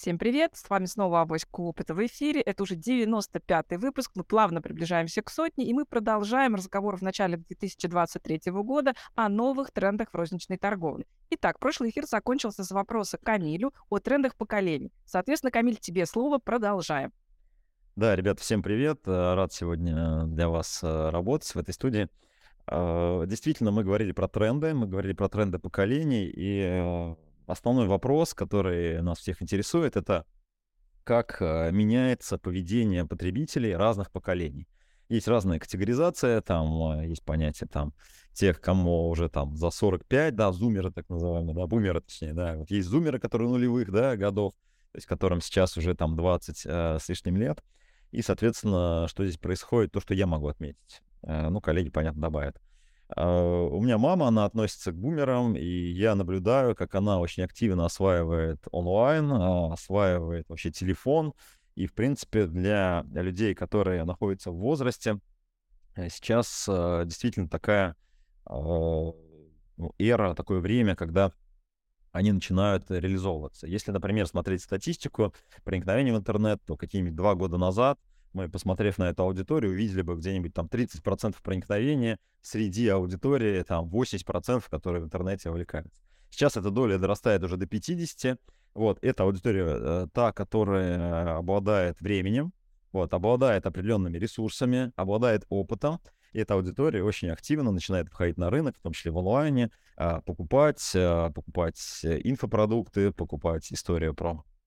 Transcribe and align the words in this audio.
Всем 0.00 0.16
привет! 0.16 0.52
С 0.54 0.70
вами 0.70 0.84
снова 0.84 1.22
Авось 1.22 1.44
Клуб. 1.44 1.80
Это 1.80 1.92
в 1.92 2.06
эфире. 2.06 2.40
Это 2.40 2.62
уже 2.62 2.76
95-й 2.76 3.78
выпуск. 3.78 4.12
Мы 4.14 4.22
плавно 4.22 4.62
приближаемся 4.62 5.22
к 5.22 5.28
сотне, 5.28 5.66
и 5.66 5.74
мы 5.74 5.84
продолжаем 5.84 6.54
разговор 6.54 6.96
в 6.96 7.02
начале 7.02 7.38
2023 7.38 8.52
года 8.52 8.94
о 9.16 9.28
новых 9.28 9.72
трендах 9.72 10.10
в 10.12 10.14
розничной 10.14 10.56
торговле. 10.56 11.04
Итак, 11.30 11.58
прошлый 11.58 11.90
эфир 11.90 12.06
закончился 12.06 12.62
с 12.62 12.70
вопроса 12.70 13.18
Камилю 13.20 13.74
о 13.90 13.98
трендах 13.98 14.36
поколений. 14.36 14.92
Соответственно, 15.04 15.50
Камиль, 15.50 15.78
тебе 15.78 16.06
слово. 16.06 16.38
Продолжаем. 16.38 17.12
Да, 17.96 18.14
ребят, 18.14 18.38
всем 18.38 18.62
привет. 18.62 19.00
Э, 19.06 19.34
рад 19.34 19.52
сегодня 19.52 20.26
для 20.26 20.48
вас 20.48 20.78
э, 20.84 21.10
работать 21.10 21.52
в 21.52 21.58
этой 21.58 21.74
студии. 21.74 22.08
Э, 22.68 23.24
действительно, 23.26 23.72
мы 23.72 23.82
говорили 23.82 24.12
про 24.12 24.28
тренды, 24.28 24.74
мы 24.74 24.86
говорили 24.86 25.14
про 25.14 25.28
тренды 25.28 25.58
поколений, 25.58 26.32
и 26.32 27.16
основной 27.48 27.86
вопрос, 27.86 28.34
который 28.34 29.02
нас 29.02 29.18
всех 29.18 29.42
интересует, 29.42 29.96
это 29.96 30.24
как 31.04 31.38
э, 31.40 31.70
меняется 31.72 32.38
поведение 32.38 33.06
потребителей 33.06 33.74
разных 33.74 34.10
поколений. 34.10 34.68
Есть 35.08 35.26
разная 35.26 35.58
категоризация, 35.58 36.42
там 36.42 37.00
э, 37.00 37.08
есть 37.08 37.24
понятие 37.24 37.66
там 37.66 37.94
тех, 38.34 38.60
кому 38.60 39.08
уже 39.08 39.30
там 39.30 39.56
за 39.56 39.70
45, 39.70 40.36
да, 40.36 40.52
зумеры 40.52 40.92
так 40.92 41.08
называемые, 41.08 41.54
да, 41.54 41.66
бумеры 41.66 42.02
точнее, 42.02 42.34
да, 42.34 42.56
вот 42.56 42.70
есть 42.70 42.88
зумеры, 42.88 43.18
которые 43.18 43.48
нулевых, 43.48 43.90
да, 43.90 44.16
годов, 44.16 44.52
то 44.92 44.98
есть 44.98 45.06
которым 45.06 45.40
сейчас 45.40 45.76
уже 45.78 45.94
там 45.94 46.14
20 46.14 46.66
э, 46.66 46.98
с 47.00 47.08
лишним 47.08 47.38
лет, 47.38 47.64
и, 48.10 48.20
соответственно, 48.20 49.06
что 49.08 49.24
здесь 49.24 49.38
происходит, 49.38 49.92
то, 49.92 50.00
что 50.00 50.14
я 50.14 50.26
могу 50.26 50.48
отметить. 50.48 51.02
Э, 51.22 51.48
ну, 51.48 51.60
коллеги, 51.60 51.88
понятно, 51.88 52.20
добавят. 52.20 52.60
А, 53.16 53.64
у 53.66 53.80
меня 53.80 53.98
мама, 53.98 54.28
она 54.28 54.44
относится 54.44 54.92
к 54.92 54.96
бумерам, 54.96 55.56
и 55.56 55.64
я 55.64 56.14
наблюдаю, 56.14 56.74
как 56.74 56.94
она 56.94 57.20
очень 57.20 57.42
активно 57.42 57.86
осваивает 57.86 58.58
онлайн, 58.70 59.30
а, 59.32 59.72
осваивает 59.72 60.48
вообще 60.48 60.70
телефон. 60.70 61.32
И, 61.74 61.86
в 61.86 61.94
принципе, 61.94 62.46
для, 62.46 63.04
людей, 63.12 63.54
которые 63.54 64.04
находятся 64.04 64.50
в 64.50 64.56
возрасте, 64.56 65.20
э, 65.94 66.08
сейчас 66.08 66.66
э, 66.68 67.04
действительно 67.06 67.48
такая 67.48 67.94
а, 68.44 69.12
ну, 69.76 69.94
эра, 69.98 70.34
такое 70.34 70.60
время, 70.60 70.96
когда 70.96 71.32
они 72.10 72.32
начинают 72.32 72.90
реализовываться. 72.90 73.66
Если, 73.66 73.92
например, 73.92 74.26
смотреть 74.26 74.62
статистику 74.62 75.32
проникновения 75.62 76.12
в 76.12 76.16
интернет, 76.16 76.60
то 76.66 76.76
какие-нибудь 76.76 77.14
два 77.14 77.34
года 77.36 77.58
назад 77.58 77.98
мы, 78.32 78.48
посмотрев 78.48 78.98
на 78.98 79.10
эту 79.10 79.22
аудиторию, 79.22 79.72
увидели 79.72 80.02
бы 80.02 80.16
где-нибудь 80.16 80.54
там 80.54 80.66
30% 80.66 81.36
проникновения 81.42 82.18
среди 82.42 82.88
аудитории, 82.88 83.62
там 83.62 83.88
80%, 83.88 84.64
которые 84.70 85.02
в 85.02 85.06
интернете 85.06 85.50
увлекаются. 85.50 86.00
Сейчас 86.30 86.56
эта 86.56 86.70
доля 86.70 86.98
дорастает 86.98 87.42
уже 87.42 87.56
до 87.56 87.66
50%. 87.66 88.38
Вот, 88.74 88.98
эта 89.02 89.24
аудитория 89.24 89.64
э, 89.66 90.06
та, 90.12 90.32
которая 90.32 91.38
обладает 91.38 92.00
временем, 92.00 92.52
вот, 92.92 93.12
обладает 93.12 93.66
определенными 93.66 94.18
ресурсами, 94.18 94.92
обладает 94.94 95.44
опытом, 95.48 96.00
и 96.32 96.40
эта 96.40 96.54
аудитория 96.54 97.02
очень 97.02 97.30
активно 97.30 97.72
начинает 97.72 98.08
входить 98.08 98.36
на 98.36 98.50
рынок, 98.50 98.76
в 98.76 98.82
том 98.82 98.92
числе 98.92 99.10
в 99.10 99.18
онлайне, 99.18 99.70
э, 99.96 100.20
покупать, 100.24 100.92
э, 100.94 101.30
покупать 101.34 101.78
инфопродукты, 102.04 103.10
покупать 103.10 103.72
историю 103.72 104.14
про 104.14 104.30
а, 104.30 104.57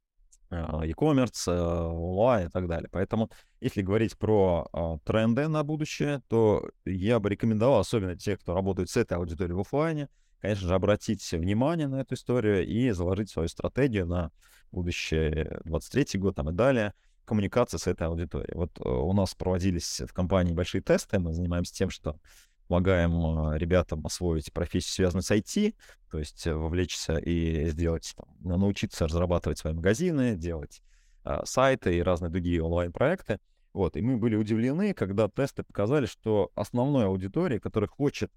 e-commerce, 0.52 1.49
онлайн 1.49 2.47
и 2.47 2.49
так 2.49 2.67
далее. 2.67 2.89
Поэтому, 2.91 3.30
если 3.59 3.81
говорить 3.81 4.17
про 4.17 4.67
а, 4.73 4.97
тренды 4.99 5.47
на 5.47 5.63
будущее, 5.63 6.21
то 6.27 6.69
я 6.85 7.19
бы 7.19 7.30
рекомендовал, 7.30 7.80
особенно 7.80 8.16
те, 8.17 8.38
кто 8.38 8.53
работает 8.53 8.89
с 8.89 8.97
этой 8.97 9.17
аудиторией 9.17 9.55
в 9.55 9.61
офлайне, 9.61 10.09
конечно 10.39 10.67
же, 10.67 10.75
обратить 10.75 11.29
внимание 11.31 11.88
на 11.88 12.02
эту 12.02 12.16
историю 12.16 12.66
и 12.66 12.89
заложить 12.91 13.29
свою 13.29 13.47
стратегию 13.47 14.07
на 14.07 14.31
будущее 14.72 15.59
23 15.66 16.19
год 16.19 16.35
там, 16.35 16.49
и 16.49 16.53
далее, 16.53 16.94
коммуникации 17.25 17.77
с 17.77 17.88
этой 17.88 18.07
аудиторией. 18.07 18.55
Вот 18.55 18.72
э, 18.79 18.89
у 18.89 19.13
нас 19.13 19.35
проводились 19.35 20.02
в 20.02 20.13
компании 20.13 20.53
большие 20.53 20.81
тесты, 20.81 21.19
мы 21.19 21.34
занимаемся 21.34 21.73
тем, 21.73 21.90
что 21.90 22.17
помогаем 22.72 23.26
а, 23.26 23.58
ребятам 23.58 24.06
освоить 24.06 24.54
профессию, 24.54 24.94
связанную 24.94 25.24
с 25.24 25.32
IT, 25.32 25.76
то 26.09 26.20
есть 26.20 26.48
э, 26.48 26.54
вовлечься 26.54 27.18
и 27.18 27.68
сделать, 27.68 28.14
там, 28.16 28.59
научиться 28.59 29.08
разрабатывать 29.08 29.59
свои 29.59 29.74
магазины, 29.74 30.38
делать 30.38 30.82
а, 31.26 31.46
сайты 31.46 31.98
и 31.98 32.02
разные 32.02 32.30
другие 32.30 32.64
онлайн-проекты. 32.64 33.40
Вот, 33.74 33.98
и 33.98 34.02
мы 34.02 34.16
были 34.16 34.38
удивлены, 34.38 34.94
когда 34.94 35.28
тесты 35.28 35.64
показали, 35.64 36.06
что 36.06 36.50
основной 36.56 37.08
аудитории, 37.08 37.59
которая 37.59 37.90
хочет 37.90 38.32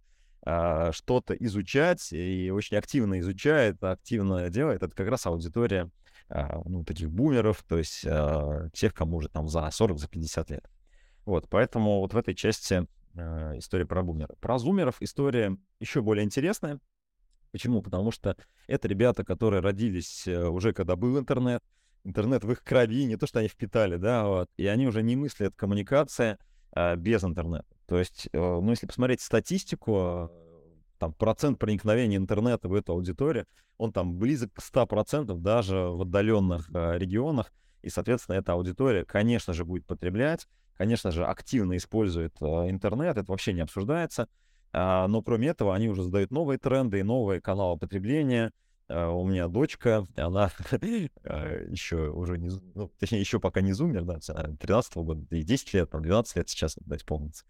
а, 0.45 0.91
что-то 0.91 1.35
изучать 1.35 2.13
и 2.13 2.51
очень 2.51 2.77
активно 2.77 3.21
изучает, 3.21 3.81
активно 3.85 4.51
делает, 4.51 4.83
это 4.83 4.97
как 4.97 5.07
раз 5.07 5.27
аудитория 5.27 5.91
а, 6.29 6.61
ну, 6.65 6.83
таких 6.83 7.09
бумеров, 7.09 7.63
то 7.69 7.79
есть 7.79 8.05
а, 8.05 8.69
тех, 8.73 8.95
кому 8.95 9.19
уже 9.19 9.29
там 9.29 9.47
за 9.47 9.71
40, 9.71 9.97
за 9.97 10.09
50 10.09 10.51
лет. 10.51 10.69
Вот, 11.25 11.49
поэтому 11.49 12.01
вот 12.01 12.15
в 12.15 12.17
этой 12.17 12.35
части 12.35 12.89
э, 13.15 13.59
история 13.59 13.87
про 13.87 14.03
бумеров. 14.03 14.39
Про 14.39 14.59
зумеров 14.59 14.97
история 15.01 15.57
еще 15.81 16.03
более 16.03 16.25
интересная. 16.25 16.81
Почему? 17.55 17.83
Потому 17.83 18.11
что 18.11 18.37
это 18.67 18.89
ребята, 18.89 19.25
которые 19.25 19.61
родились 19.61 20.27
э, 20.27 20.49
уже 20.49 20.73
когда 20.73 20.97
был 20.97 21.17
интернет, 21.17 21.63
интернет 22.03 22.43
в 22.43 22.51
их 22.51 22.65
крови, 22.65 23.05
не 23.05 23.17
то, 23.17 23.29
что 23.29 23.39
они 23.39 23.47
впитали, 23.47 23.97
да, 23.97 24.27
вот, 24.27 24.51
и 24.57 24.67
они 24.67 24.89
уже 24.89 25.05
не 25.05 25.15
мыслят 25.15 25.55
коммуникация 25.55 26.41
э, 26.75 26.97
без 26.97 27.23
интернета. 27.23 27.67
То 27.87 27.97
есть, 27.97 28.29
э, 28.33 28.39
ну, 28.39 28.71
если 28.71 28.87
посмотреть 28.87 29.21
статистику, 29.21 30.33
там, 30.99 31.13
процент 31.13 31.61
проникновения 31.61 32.17
интернета 32.17 32.69
в 32.69 32.75
эту 32.75 32.93
аудиторию, 32.93 33.47
он 33.79 33.93
там 33.93 34.19
близок 34.19 34.53
к 34.53 34.59
100% 34.61 35.39
даже 35.39 35.77
в 35.77 36.03
отдаленных 36.03 36.69
регионах, 36.71 37.53
и, 37.83 37.89
соответственно, 37.89 38.35
эта 38.35 38.55
аудитория, 38.55 39.05
конечно 39.05 39.53
же, 39.53 39.65
будет 39.65 39.87
потреблять, 39.87 40.49
конечно 40.77 41.11
же, 41.11 41.25
активно 41.25 41.77
использует 41.77 42.35
э, 42.41 42.45
интернет, 42.71 43.17
это 43.17 43.31
вообще 43.31 43.53
не 43.53 43.61
обсуждается. 43.61 44.29
А, 44.73 45.07
но 45.07 45.23
кроме 45.23 45.49
этого, 45.49 45.75
они 45.75 45.89
уже 45.89 46.03
задают 46.03 46.33
новые 46.33 46.59
тренды 46.59 46.99
и 46.99 47.05
новые 47.05 47.41
каналы 47.41 47.79
потребления. 47.79 48.51
А, 48.89 49.09
у 49.11 49.25
меня 49.27 49.47
дочка, 49.47 50.07
она 50.17 50.51
а, 51.25 51.65
еще 51.69 52.09
уже 52.09 52.39
не, 52.39 52.51
ну, 52.75 52.91
точнее, 52.99 53.21
еще 53.21 53.39
пока 53.39 53.61
не 53.61 53.73
зумер, 53.73 54.05
да, 54.05 54.19
13 54.19 54.97
года, 54.97 55.25
и 55.31 55.43
10 55.43 55.75
лет, 55.75 55.91
там, 55.91 56.03
12 56.03 56.37
лет 56.37 56.49
сейчас, 56.49 56.77
да, 56.81 56.97
исполнится. 56.97 57.45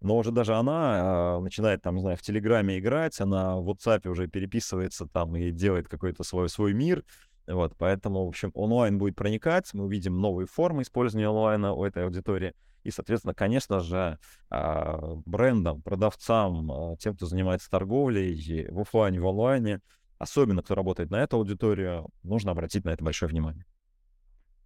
Но 0.00 0.18
уже 0.18 0.32
даже 0.32 0.54
она 0.54 1.40
начинает, 1.40 1.80
там, 1.80 1.94
не 1.94 2.02
знаю, 2.02 2.16
в 2.18 2.22
Телеграме 2.22 2.78
играть, 2.78 3.18
она 3.20 3.56
в 3.56 3.70
WhatsApp 3.70 4.06
уже 4.08 4.26
переписывается 4.26 5.06
там 5.06 5.34
и 5.36 5.50
делает 5.50 5.88
какой-то 5.88 6.24
свой, 6.24 6.50
свой 6.50 6.74
мир, 6.74 7.04
вот, 7.46 7.74
поэтому, 7.76 8.24
в 8.24 8.28
общем, 8.28 8.50
онлайн 8.54 8.98
будет 8.98 9.16
проникать, 9.16 9.72
мы 9.74 9.84
увидим 9.84 10.18
новые 10.20 10.46
формы 10.46 10.82
использования 10.82 11.28
онлайна 11.28 11.72
у 11.72 11.84
этой 11.84 12.04
аудитории. 12.04 12.54
И, 12.84 12.90
соответственно, 12.90 13.34
конечно 13.34 13.80
же, 13.80 14.18
а, 14.50 15.14
брендам, 15.24 15.82
продавцам, 15.82 16.70
а, 16.70 16.96
тем, 16.96 17.16
кто 17.16 17.26
занимается 17.26 17.70
торговлей 17.70 18.68
в 18.70 18.80
офлайне, 18.80 19.20
в 19.20 19.26
онлайне, 19.26 19.80
особенно 20.18 20.62
кто 20.62 20.74
работает 20.74 21.10
на 21.10 21.22
эту 21.22 21.36
аудиторию, 21.36 22.10
нужно 22.22 22.52
обратить 22.52 22.84
на 22.84 22.90
это 22.90 23.02
большое 23.02 23.30
внимание. 23.30 23.64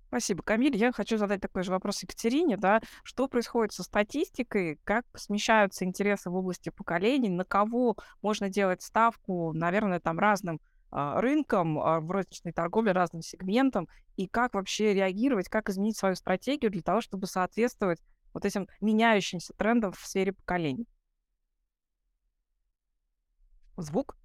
Спасибо, 0.08 0.42
Камиль. 0.42 0.74
Я 0.74 0.90
хочу 0.90 1.18
задать 1.18 1.42
такой 1.42 1.62
же 1.64 1.70
вопрос 1.70 2.02
Екатерине, 2.02 2.56
да, 2.56 2.80
что 3.04 3.28
происходит 3.28 3.74
со 3.74 3.82
статистикой, 3.82 4.80
как 4.82 5.04
смещаются 5.14 5.84
интересы 5.84 6.30
в 6.30 6.34
области 6.34 6.70
поколений, 6.70 7.28
на 7.28 7.44
кого 7.44 7.94
можно 8.22 8.48
делать 8.48 8.80
ставку, 8.80 9.52
наверное, 9.52 10.00
там 10.00 10.18
разным 10.18 10.60
а, 10.90 11.20
рынкам, 11.20 11.78
а, 11.78 12.00
в 12.00 12.10
розничной 12.10 12.52
торговле, 12.52 12.92
разным 12.92 13.22
сегментам, 13.22 13.88
и 14.16 14.26
как 14.26 14.54
вообще 14.54 14.94
реагировать, 14.94 15.48
как 15.48 15.68
изменить 15.68 15.96
свою 15.96 16.14
стратегию 16.14 16.70
для 16.70 16.82
того, 16.82 17.00
чтобы 17.00 17.26
соответствовать 17.26 18.00
вот 18.32 18.44
этим 18.44 18.68
меняющимся 18.80 19.52
трендам 19.54 19.92
в 19.92 20.00
сфере 20.00 20.32
поколений. 20.32 20.86
Звук? 23.76 24.16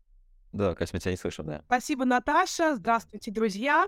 Да, 0.51 0.75
Катя, 0.75 0.99
тебя 0.99 1.11
не 1.11 1.17
слышу, 1.17 1.43
да. 1.43 1.61
Спасибо, 1.65 2.05
Наташа. 2.05 2.75
Здравствуйте, 2.75 3.31
друзья. 3.31 3.87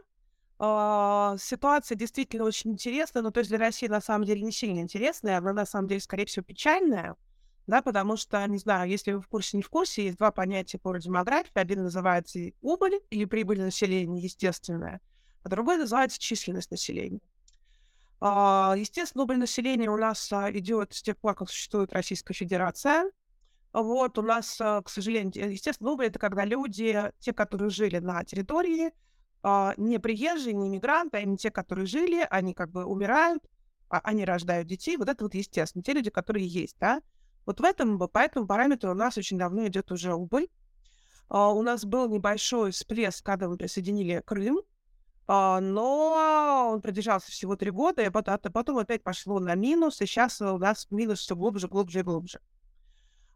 Uh, 0.57 1.37
ситуация 1.37 1.97
действительно 1.97 2.45
очень 2.45 2.71
интересная, 2.71 3.21
но 3.21 3.29
то 3.29 3.39
есть 3.39 3.49
для 3.49 3.59
России 3.59 3.87
на 3.87 3.99
самом 3.99 4.23
деле 4.25 4.41
не 4.41 4.53
сильно 4.53 4.79
интересная, 4.79 5.39
она 5.39 5.51
на 5.51 5.65
самом 5.65 5.89
деле, 5.89 5.99
скорее 5.99 6.25
всего, 6.25 6.45
печальная 6.45 7.17
да, 7.67 7.81
потому 7.81 8.15
что, 8.15 8.45
не 8.47 8.59
знаю, 8.59 8.89
если 8.89 9.13
вы 9.13 9.21
в 9.21 9.27
курсе, 9.27 9.57
не 9.57 9.63
в 9.63 9.69
курсе, 9.69 10.05
есть 10.05 10.17
два 10.17 10.31
понятия 10.31 10.77
по 10.77 10.95
демографии. 10.97 11.51
Один 11.55 11.83
называется 11.83 12.39
убыль 12.61 12.99
или 13.09 13.25
прибыль 13.25 13.61
населения, 13.61 14.21
естественная, 14.21 15.01
а 15.43 15.49
другой 15.49 15.77
называется 15.77 16.19
численность 16.19 16.69
населения. 16.69 17.21
А, 18.21 18.75
естественно, 18.77 19.23
убыль 19.23 19.37
населения 19.37 19.89
у 19.89 19.97
нас 19.97 20.31
а, 20.31 20.51
идет 20.51 20.93
с 20.93 21.01
тех 21.01 21.17
пор, 21.17 21.35
как 21.35 21.49
существует 21.49 21.91
Российская 21.91 22.33
Федерация. 22.33 23.11
Вот, 23.73 24.17
у 24.17 24.21
нас, 24.21 24.57
а, 24.61 24.81
к 24.81 24.89
сожалению, 24.89 25.51
естественно, 25.51 25.91
убыль— 25.91 26.07
это 26.07 26.19
когда 26.19 26.45
люди, 26.45 27.11
те, 27.19 27.33
которые 27.33 27.69
жили 27.69 27.97
на 27.97 28.23
территории, 28.23 28.91
не 29.77 29.99
приезжие, 29.99 30.53
не 30.53 30.69
иммигранты, 30.69 31.17
а 31.17 31.19
именно 31.19 31.37
те, 31.37 31.51
которые 31.51 31.85
жили, 31.85 32.25
они 32.31 32.55
как 32.55 32.71
бы 32.71 32.83
умирают, 32.83 33.43
они 33.89 34.25
рождают 34.25 34.67
детей. 34.67 34.97
Вот 34.97 35.07
это 35.07 35.23
вот 35.23 35.35
естественно, 35.35 35.83
те 35.83 35.93
люди, 35.93 36.09
которые 36.09 36.47
есть, 36.47 36.75
да. 36.79 37.03
Вот 37.45 37.59
в 37.59 37.63
этом, 37.63 37.99
по 37.99 38.19
этому 38.19 38.47
параметру 38.47 38.91
у 38.91 38.95
нас 38.95 39.17
очень 39.17 39.37
давно 39.37 39.67
идет 39.67 39.91
уже 39.91 40.13
убыль. 40.13 40.49
Uh, 41.27 41.53
у 41.53 41.63
нас 41.63 41.85
был 41.85 42.07
небольшой 42.07 42.71
всплеск, 42.71 43.25
когда 43.25 43.47
мы 43.47 43.57
присоединили 43.57 44.21
Крым. 44.25 44.61
А, 45.27 45.59
но 45.59 46.69
он 46.71 46.81
продержался 46.81 47.31
всего 47.31 47.55
три 47.55 47.71
года, 47.71 48.03
и 48.03 48.09
потом, 48.09 48.35
а 48.35 48.49
потом 48.49 48.77
опять 48.77 49.03
пошло 49.03 49.39
на 49.39 49.55
минус, 49.55 50.01
и 50.01 50.05
сейчас 50.05 50.39
у 50.39 50.57
нас 50.57 50.87
минус 50.91 51.19
все 51.19 51.35
глубже, 51.35 51.67
глубже 51.67 51.99
и 51.99 52.03
глубже. 52.03 52.41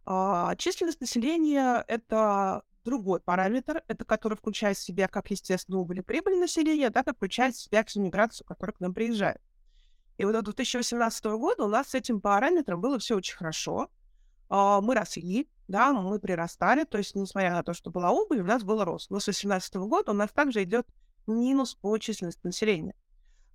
А, 0.06 0.56
численность 0.56 1.02
населения— 1.02 1.84
это 1.88 2.64
другой 2.86 3.20
параметр, 3.22 3.84
это 3.88 4.06
который 4.06 4.38
включает 4.38 4.78
в 4.78 4.82
себя 4.82 5.08
как, 5.08 5.32
естественно, 5.32 5.80
убыль 5.80 6.00
и 6.00 6.02
прибыль 6.02 6.40
населения, 6.40 6.92
так 6.92 7.08
и 7.08 7.14
включает 7.14 7.56
в 7.56 7.60
себя 7.60 7.84
всю 7.84 8.02
миграцию, 8.02 8.46
которая 8.46 8.74
к 8.74 8.80
нам 8.80 8.94
приезжает. 8.94 9.42
И 10.18 10.26
вот 10.26 10.34
до 10.34 10.42
2018 10.42 11.26
года 11.26 11.64
у 11.64 11.68
нас 11.68 11.90
с 11.90 11.96
этим 11.96 12.22
параметром 12.22 12.82
было 12.82 13.00
все 13.00 13.16
очень 13.16 13.36
хорошо. 13.36 13.90
А, 14.50 14.82
мы 14.82 14.96
росли, 14.96 15.50
да, 15.68 15.94
мы 15.94 16.20
прирастали, 16.20 16.84
то 16.84 16.98
есть, 16.98 17.16
несмотря 17.16 17.52
на 17.52 17.64
то, 17.64 17.74
что 17.74 17.92
была 17.92 18.12
убыль, 18.12 18.42
у 18.42 18.46
нас 18.46 18.64
был 18.64 18.84
рост. 18.84 19.10
Но 19.10 19.20
с 19.20 19.26
2018 19.26 19.76
года 19.76 20.12
у 20.12 20.16
нас 20.16 20.32
также 20.32 20.64
идет 20.64 20.88
минус 21.28 21.76
по 21.76 21.98
численности 21.98 22.42
населения. 22.44 22.96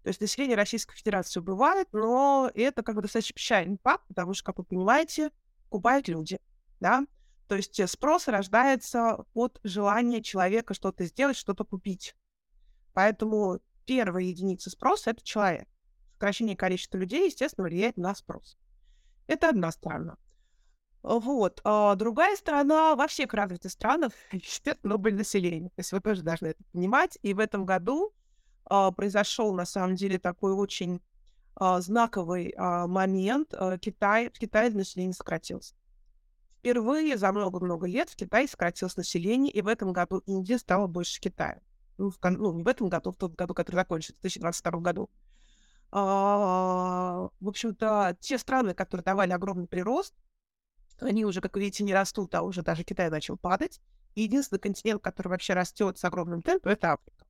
То 0.05 0.09
есть 0.09 0.21
население 0.21 0.57
Российской 0.57 0.97
Федерации 0.97 1.41
убывает, 1.41 1.89
но 1.93 2.51
это 2.55 2.83
как 2.83 2.95
бы 2.95 3.03
достаточно 3.03 3.35
печальный 3.35 3.79
факт, 3.83 4.05
потому 4.07 4.35
что, 4.35 4.45
как 4.45 4.59
вы 4.59 4.65
понимаете, 4.65 5.31
купают 5.71 6.09
люди, 6.09 6.39
да, 6.79 7.07
то 7.49 7.57
есть 7.57 7.79
э, 7.81 7.87
спрос 7.87 8.29
рождается 8.29 9.25
от 9.35 9.61
желания 9.65 10.23
человека 10.23 10.75
что-то 10.75 11.05
сделать, 11.05 11.37
что-то 11.37 11.65
купить. 11.65 12.15
Поэтому 12.93 13.61
первая 13.87 14.25
единица 14.25 14.71
спроса— 14.71 15.11
это 15.13 15.23
человек. 15.23 15.69
Сокращение 16.13 16.57
количества 16.57 16.97
людей, 16.97 17.27
естественно, 17.27 17.67
влияет 17.67 17.97
на 17.97 18.15
спрос. 18.15 18.57
Это 19.27 19.49
одна 19.49 19.73
сторона. 19.73 20.17
Вот. 21.05 21.61
А 21.65 21.95
другая 21.97 22.35
сторона, 22.35 22.97
во 22.97 23.07
всех 23.07 23.35
развитых 23.35 23.71
странах, 23.71 24.13
естественно, 24.33 24.97
были 24.97 25.17
население. 25.17 25.69
То 25.69 25.81
есть 25.81 25.93
вы 25.93 26.01
тоже 26.01 26.23
должны 26.23 26.49
это 26.49 26.65
понимать. 26.73 27.19
И 27.23 27.35
в 27.35 27.41
этом 27.41 27.67
году 27.67 28.15
а, 28.65 28.91
произошел, 28.91 29.53
на 29.53 29.67
самом 29.67 29.97
деле, 29.97 30.19
такой 30.19 30.55
очень 30.55 31.03
а, 31.57 31.83
знаковый 31.83 32.55
а, 32.57 32.87
момент. 32.87 33.53
А, 33.53 33.77
Китай, 33.77 34.31
в 34.31 34.39
Китае 34.39 34.71
население 34.71 35.13
сократилось. 35.13 35.75
Впервые 36.59 37.19
за 37.19 37.31
много-много 37.33 37.87
лет 37.87 38.09
в 38.09 38.17
Китае 38.17 38.49
сократилось 38.49 38.97
население, 38.97 39.53
и 39.53 39.61
в 39.61 39.69
этом 39.69 39.93
году 39.93 40.23
Индия 40.25 40.57
стала 40.57 40.87
больше 40.87 41.21
Китая. 41.21 41.61
Ну, 41.99 42.09
в, 42.11 42.19
ну, 42.23 42.63
в 42.63 42.67
этом 42.67 42.89
году, 42.89 43.13
в 43.13 43.17
том 43.17 43.33
году, 43.33 43.53
который 43.53 43.77
закончится, 43.77 44.17
в 44.17 44.23
2022 44.23 44.81
году. 44.81 45.11
А, 45.93 47.29
в 47.39 47.49
общем-то, 47.49 48.17
те 48.21 48.39
страны, 48.39 48.73
которые 48.73 49.05
давали 49.05 49.33
огромный 49.33 49.67
прирост, 49.67 50.15
они 51.01 51.25
уже, 51.25 51.41
как 51.41 51.55
вы 51.55 51.63
видите, 51.63 51.85
не 51.85 51.95
растут, 51.95 52.35
а 52.35 52.43
уже 52.43 52.63
даже 52.63 52.85
Китай 52.85 53.11
начал 53.11 53.37
падать. 53.37 53.81
И 54.15 54.23
единственный 54.23 54.59
континент, 54.59 55.03
который 55.03 55.29
вообще 55.29 55.55
растет 55.55 55.99
с 55.99 56.05
огромным 56.05 56.43
темпом, 56.43 56.73
это 56.73 56.93
Африка. 56.93 57.27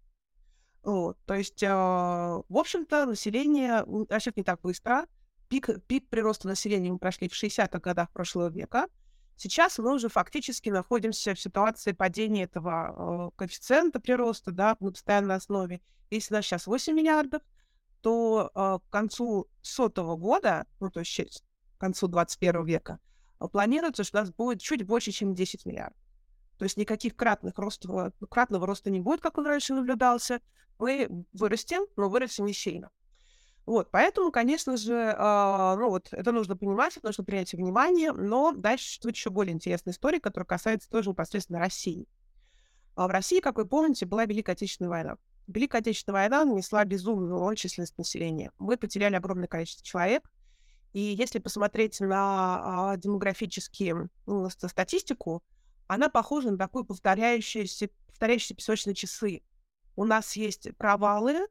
Вот, 0.82 1.18
то 1.24 1.34
есть, 1.34 1.62
э, 1.62 1.68
в 1.68 2.44
общем-то, 2.50 3.06
население 3.06 3.84
растет 4.10 4.36
не 4.36 4.42
так 4.42 4.60
быстро. 4.60 5.06
Пик, 5.48 5.82
пик 5.86 6.08
прироста 6.10 6.46
населения 6.46 6.92
мы 6.92 6.98
прошли 6.98 7.28
в 7.28 7.32
60-х 7.32 7.78
годах 7.80 8.10
прошлого 8.10 8.50
века. 8.50 8.88
Сейчас 9.36 9.78
мы 9.78 9.94
уже 9.94 10.08
фактически 10.08 10.68
находимся 10.68 11.34
в 11.34 11.40
ситуации 11.40 11.92
падения 11.92 12.44
этого 12.44 13.30
э, 13.32 13.36
коэффициента 13.36 13.98
прироста 13.98 14.52
да, 14.52 14.76
на 14.80 14.90
постоянной 14.90 15.36
основе. 15.36 15.80
Если 16.10 16.34
у 16.34 16.36
нас 16.36 16.44
сейчас 16.44 16.66
8 16.66 16.94
миллиардов, 16.94 17.42
то 18.02 18.50
э, 18.54 18.78
к 18.86 18.92
концу 18.92 19.48
сотого 19.62 20.16
года, 20.16 20.66
ну, 20.80 20.90
то 20.90 21.00
есть 21.00 21.42
к 21.76 21.80
концу 21.80 22.08
21 22.08 22.64
века, 22.64 23.00
планируется, 23.38 24.04
что 24.04 24.18
у 24.18 24.20
нас 24.22 24.30
будет 24.30 24.60
чуть 24.60 24.84
больше, 24.84 25.12
чем 25.12 25.34
10 25.34 25.66
миллиардов. 25.66 25.98
То 26.58 26.64
есть 26.64 26.76
никаких 26.76 27.16
кратных 27.16 27.58
роста, 27.58 28.12
кратного 28.30 28.66
роста 28.66 28.90
не 28.90 29.00
будет, 29.00 29.20
как 29.20 29.38
он 29.38 29.46
раньше 29.46 29.74
наблюдался. 29.74 30.40
Мы 30.78 31.08
вырастем, 31.32 31.86
но 31.96 32.08
вырастем 32.08 32.46
не 32.46 32.52
сильно. 32.52 32.90
Вот, 33.66 33.90
поэтому, 33.90 34.30
конечно 34.30 34.76
же, 34.76 34.92
э, 34.92 35.76
ну 35.78 35.88
вот, 35.88 36.08
это 36.12 36.32
нужно 36.32 36.54
понимать, 36.54 36.96
это 36.98 37.06
нужно 37.06 37.24
принять 37.24 37.52
внимание, 37.54 38.12
но 38.12 38.52
дальше 38.52 38.84
существует 38.84 39.16
еще 39.16 39.30
более 39.30 39.54
интересная 39.54 39.94
история, 39.94 40.20
которая 40.20 40.46
касается 40.46 40.90
тоже 40.90 41.10
непосредственно 41.10 41.60
России. 41.60 42.06
А 42.94 43.08
в 43.08 43.10
России, 43.10 43.40
как 43.40 43.56
вы 43.56 43.64
помните, 43.64 44.04
была 44.04 44.26
Великая 44.26 44.52
Отечественная 44.52 44.90
война. 44.90 45.16
Великая 45.46 45.78
Отечественная 45.78 46.20
война 46.22 46.44
нанесла 46.44 46.84
безумную 46.84 47.54
численность 47.56 47.96
населения. 47.96 48.52
Мы 48.58 48.76
потеряли 48.76 49.14
огромное 49.14 49.48
количество 49.48 49.84
человек, 49.84 50.30
и 50.94 51.00
если 51.00 51.40
посмотреть 51.40 51.98
на 51.98 52.92
а, 52.92 52.96
демографические 52.96 54.08
ну, 54.26 54.48
статистику, 54.48 55.42
она 55.88 56.08
похожа 56.08 56.52
на 56.52 56.56
такую 56.56 56.84
повторяющуюся, 56.84 57.88
повторяющиеся 58.06 58.54
песочные 58.54 58.94
часы. 58.94 59.42
У 59.96 60.04
нас 60.04 60.36
есть 60.36 60.68
провалы 60.76 61.48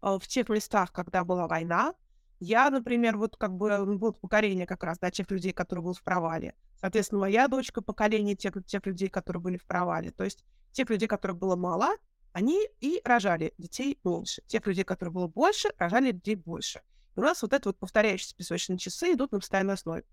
а, 0.00 0.18
в 0.18 0.26
тех 0.26 0.48
местах, 0.48 0.92
когда 0.92 1.24
была 1.24 1.46
война. 1.46 1.94
Я, 2.40 2.70
например, 2.70 3.18
вот 3.18 3.36
как 3.36 3.52
бы 3.52 3.98
вот 3.98 4.18
поколение 4.18 4.66
как 4.66 4.82
раз, 4.82 4.98
да, 4.98 5.10
тех 5.10 5.30
людей, 5.30 5.52
которые 5.52 5.82
будут 5.82 5.98
в 5.98 6.02
провале. 6.02 6.54
Соответственно, 6.80 7.20
моя 7.20 7.48
дочка 7.48 7.82
поколение 7.82 8.34
тех, 8.34 8.54
тех 8.64 8.86
людей, 8.86 9.10
которые 9.10 9.42
были 9.42 9.58
в 9.58 9.66
провале. 9.66 10.10
То 10.10 10.24
есть 10.24 10.42
тех 10.72 10.88
людей, 10.88 11.06
которых 11.06 11.36
было 11.36 11.54
мало, 11.54 11.90
они 12.32 12.66
и 12.80 13.02
рожали 13.04 13.52
детей 13.58 13.98
меньше. 14.04 14.40
Тех 14.46 14.66
людей, 14.66 14.84
которых 14.84 15.12
было 15.12 15.28
больше, 15.28 15.68
рожали 15.76 16.12
детей 16.12 16.34
больше 16.34 16.80
у 17.16 17.22
нас 17.22 17.42
вот 17.42 17.52
это 17.52 17.70
вот 17.70 17.78
повторяющиеся 17.78 18.36
песочные 18.36 18.78
часы 18.78 19.12
идут 19.12 19.32
на 19.32 19.40
постоянной 19.40 19.74
основе. 19.74 20.04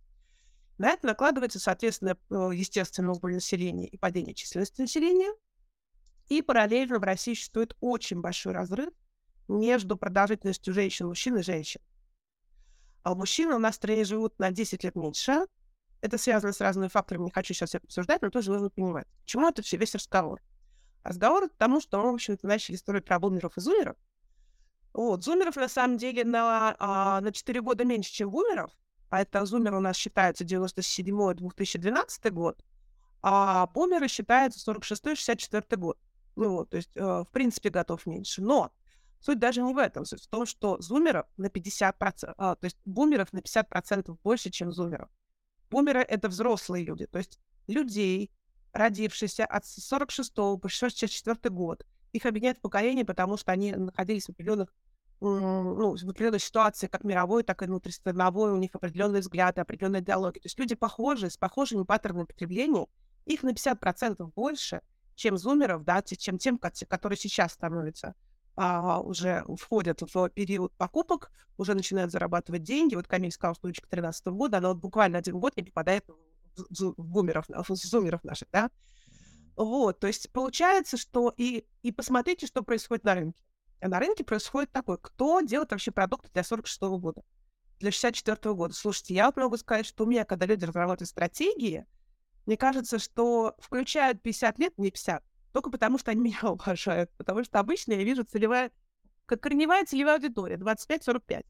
На 0.78 0.90
это 0.90 1.06
накладывается, 1.06 1.60
соответственно, 1.60 2.18
э, 2.30 2.52
естественно, 2.54 3.12
убыль 3.12 3.38
и 3.38 3.98
падение 3.98 4.34
численности 4.34 4.82
населения. 4.82 5.32
И 6.30 6.42
параллельно 6.42 7.00
в 7.00 7.04
России 7.04 7.34
существует 7.34 7.76
очень 7.80 8.22
большой 8.22 8.54
разрыв 8.54 8.94
между 9.48 9.98
продолжительностью 9.98 10.74
женщин, 10.74 11.08
мужчин 11.08 11.38
и 11.38 11.44
женщин. 11.44 11.82
А 13.04 13.14
мужчины 13.14 13.54
у 13.54 13.60
нас 13.60 13.74
в 13.74 13.78
стране 13.78 14.06
живут 14.06 14.40
на 14.40 14.52
10 14.52 14.84
лет 14.84 14.96
меньше. 14.96 15.46
Это 16.02 16.18
связано 16.18 16.54
с 16.54 16.62
разными 16.62 16.88
факторами, 16.88 17.26
не 17.26 17.32
хочу 17.32 17.54
сейчас 17.54 17.76
это 17.76 17.86
обсуждать, 17.86 18.22
но 18.22 18.30
тоже 18.30 18.52
нужно 18.52 18.70
понимать. 18.70 19.08
Почему 19.22 19.48
это 19.48 19.62
все 19.62 19.78
весь 19.78 19.94
разговор? 19.94 20.42
Разговор 21.04 21.50
к 21.50 21.56
тому, 21.56 21.82
что 21.82 22.02
мы, 22.02 22.12
в 22.12 22.16
общем-то, 22.16 22.48
начали 22.48 22.78
строить 22.78 23.06
про 23.06 23.20
бумеров 23.20 23.58
и 23.58 23.62
зумеров, 23.62 23.98
вот, 24.94 25.24
зумеров 25.24 25.56
на 25.56 25.68
самом 25.68 25.98
деле 25.98 26.24
на, 26.24 26.76
а, 26.80 27.22
на 27.22 27.32
4 27.32 27.62
года 27.62 27.84
меньше, 27.84 28.12
чем 28.12 28.30
бумеров. 28.30 28.72
А 29.10 29.22
это 29.22 29.46
зумер 29.46 29.74
у 29.76 29.80
нас 29.80 29.96
считается 29.96 30.44
97-2012 30.44 32.32
год, 32.32 32.64
а 33.22 33.68
бумеры 33.68 34.08
считаются 34.08 34.60
46-64 34.60 35.78
год. 35.78 35.98
Ну 36.36 36.50
вот, 36.50 36.72
то 36.72 36.78
есть, 36.78 36.90
э, 36.96 37.02
в 37.02 37.28
принципе, 37.32 37.70
готов 37.70 38.06
меньше. 38.08 38.42
Но 38.42 38.72
суть 39.20 39.40
даже 39.40 39.62
не 39.62 39.74
в 39.74 39.78
этом. 39.78 40.06
Суть 40.06 40.24
в 40.24 40.28
том, 40.28 40.46
что 40.46 40.82
зумеров 40.82 41.28
на 41.38 41.50
50%, 41.50 42.34
а, 42.38 42.56
то 42.56 42.66
есть 42.66 42.78
бумеров 42.86 43.32
на 43.34 43.42
50% 43.42 44.18
больше, 44.24 44.50
чем 44.50 44.72
зумеров. 44.72 45.10
Бумеры— 45.70 46.02
это 46.08 46.28
взрослые 46.28 46.84
люди, 46.86 47.06
то 47.06 47.18
есть 47.20 47.40
людей, 47.68 48.32
родившихся 48.74 49.46
от 49.46 49.66
46 49.66 50.34
по 50.34 50.68
64 50.68 51.50
год. 51.50 51.86
Их 52.12 52.26
объединяет 52.26 52.62
поколение, 52.62 53.06
потому 53.06 53.38
что 53.38 53.52
они 53.52 53.74
находились 53.74 54.26
в 54.26 54.30
определенных 54.30 54.74
ну, 55.30 55.96
в 55.96 56.10
определенной 56.10 56.40
ситуации, 56.40 56.88
как 56.88 57.04
мировой, 57.04 57.44
так 57.44 57.62
и 57.62 57.66
внутристрановой, 57.66 58.52
у 58.52 58.58
них 58.58 58.72
определенные 58.74 59.22
взгляды, 59.22 59.62
определенные 59.62 60.02
диалоги. 60.02 60.40
То 60.40 60.48
есть 60.48 60.60
люди 60.60 60.76
похожи, 60.76 61.30
с 61.30 61.38
похожими 61.38 61.84
паттернами 61.84 62.26
потребления, 62.26 62.88
их 63.26 63.44
на 63.44 63.52
50% 63.52 64.32
больше, 64.36 64.82
чем 65.16 65.38
зумеров, 65.38 65.84
да, 65.86 66.02
чем 66.02 66.38
тем, 66.38 66.58
которые 66.58 67.18
сейчас 67.18 67.54
становятся 67.54 68.16
а, 68.56 69.00
уже 69.00 69.46
входят 69.60 70.02
в 70.02 70.30
период 70.30 70.74
покупок, 70.76 71.32
уже 71.58 71.74
начинают 71.74 72.12
зарабатывать 72.12 72.64
деньги. 72.64 72.96
Вот 72.96 73.08
Камиль 73.08 73.32
сказал, 73.32 73.56
что 73.56 73.68
учка 73.68 73.88
13 73.88 74.26
года, 74.28 74.58
она 74.58 74.70
вот 74.70 74.78
буквально 74.78 75.20
один 75.20 75.40
год 75.40 75.56
не 75.56 75.64
попадает 75.64 76.06
в, 76.58 76.66
в 76.70 76.94
бумеров, 76.98 77.46
в 77.48 77.76
зумеров 77.76 78.24
наших, 78.24 78.50
да. 78.52 78.70
Вот, 79.56 80.00
то 80.00 80.08
есть 80.08 80.32
получается, 80.32 80.98
что 80.98 81.32
и, 81.38 81.66
и 81.84 81.92
посмотрите, 81.92 82.48
что 82.48 82.64
происходит 82.64 83.04
на 83.04 83.14
рынке 83.14 83.44
на 83.88 84.00
рынке 84.00 84.24
происходит 84.24 84.72
такое, 84.72 84.98
кто 84.98 85.42
делает 85.42 85.72
вообще 85.72 85.92
продукты 85.92 86.30
для 86.34 86.44
46 86.44 86.82
-го 86.82 87.00
года, 87.00 87.24
для 87.80 87.92
64 87.92 88.38
-го 88.52 88.56
года. 88.56 88.74
Слушайте, 88.74 89.14
я 89.14 89.26
вот 89.26 89.38
могу 89.38 89.58
сказать, 89.58 89.86
что 89.86 90.04
у 90.04 90.08
меня, 90.08 90.26
когда 90.26 90.46
люди 90.46 90.66
разрабатывают 90.66 91.10
стратегии, 91.10 91.86
мне 92.46 92.58
кажется, 92.58 93.00
что 93.00 93.56
включают 93.60 94.22
50 94.22 94.60
лет, 94.60 94.78
не 94.78 94.92
50, 94.92 95.24
только 95.54 95.70
потому 95.70 95.98
что 95.98 96.12
они 96.12 96.22
меня 96.30 96.40
уважают. 96.44 97.12
Потому 97.18 97.44
что 97.44 97.60
обычно 97.60 97.94
я 97.94 98.04
вижу 98.04 98.24
целевая, 98.24 98.72
как 99.26 99.42
корневая 99.42 99.86
целевая 99.86 100.16
аудитория, 100.16 100.58
25-45. 100.58 101.46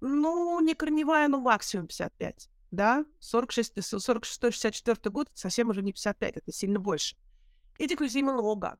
Ну, 0.00 0.60
не 0.60 0.74
корневая, 0.74 1.28
но 1.28 1.40
максимум 1.40 1.86
55. 1.86 2.48
Да, 2.70 3.04
46-64 3.20 5.10
год 5.10 5.28
совсем 5.34 5.68
уже 5.70 5.82
не 5.82 5.92
55, 5.92 6.36
это 6.36 6.52
сильно 6.52 6.78
больше. 6.78 7.16
Этих 7.78 8.00
людей 8.00 8.22
много. 8.22 8.78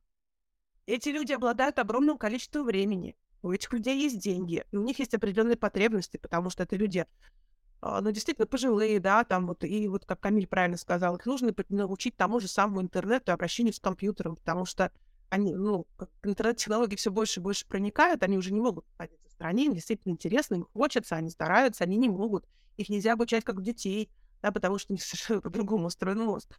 Эти 0.87 1.10
люди 1.10 1.32
обладают 1.32 1.78
огромным 1.78 2.18
количеством 2.18 2.64
времени. 2.64 3.16
У 3.42 3.52
этих 3.52 3.72
людей 3.72 4.00
есть 4.00 4.18
деньги, 4.18 4.64
и 4.70 4.76
у 4.76 4.82
них 4.82 4.99
есть 4.99 5.14
определенные 5.14 5.56
потребности, 5.56 6.18
потому 6.18 6.50
что 6.50 6.62
это 6.64 6.76
люди, 6.76 7.06
а, 7.80 8.00
ну, 8.00 8.10
действительно, 8.10 8.46
пожилые, 8.46 9.00
да, 9.00 9.25
там 9.25 9.46
вот, 9.46 9.64
и 9.64 9.88
вот, 9.88 10.04
как 10.04 10.20
Камиль 10.20 10.46
правильно 10.46 10.76
сказал, 10.76 11.16
их 11.16 11.25
нужно 11.25 11.54
научить 11.70 12.16
тому 12.16 12.40
же 12.40 12.49
самому 12.49 12.82
интернету 12.82 13.30
и 13.30 13.34
обращению 13.34 13.72
с 13.72 13.80
компьютером, 13.80 14.37
потому 14.37 14.66
что 14.66 14.92
они, 15.30 15.54
ну, 15.54 15.87
интернет-технологии 16.22 16.96
все 16.96 17.10
больше 17.10 17.40
и 17.40 17.42
больше 17.42 17.66
проникают, 17.66 18.22
они 18.22 18.37
уже 18.37 18.52
не 18.52 18.60
могут 18.60 18.84
находиться 18.90 19.28
в 19.28 19.32
стране, 19.32 19.66
им 19.66 19.75
действительно 19.75 20.12
интересно, 20.12 20.56
им 20.56 20.66
хочется, 20.75 21.16
они 21.16 21.30
стараются, 21.30 21.84
они 21.84 21.96
не 21.96 22.08
могут. 22.08 22.44
Их 22.76 22.88
нельзя 22.88 23.12
обучать 23.12 23.44
как 23.44 23.62
детей, 23.62 24.10
да, 24.42 24.50
потому 24.52 24.78
что 24.78 24.92
они 24.92 24.99
совершенно 25.00 25.40
по-другому 25.40 25.87
устроен 25.87 26.20
мозг. 26.20 26.58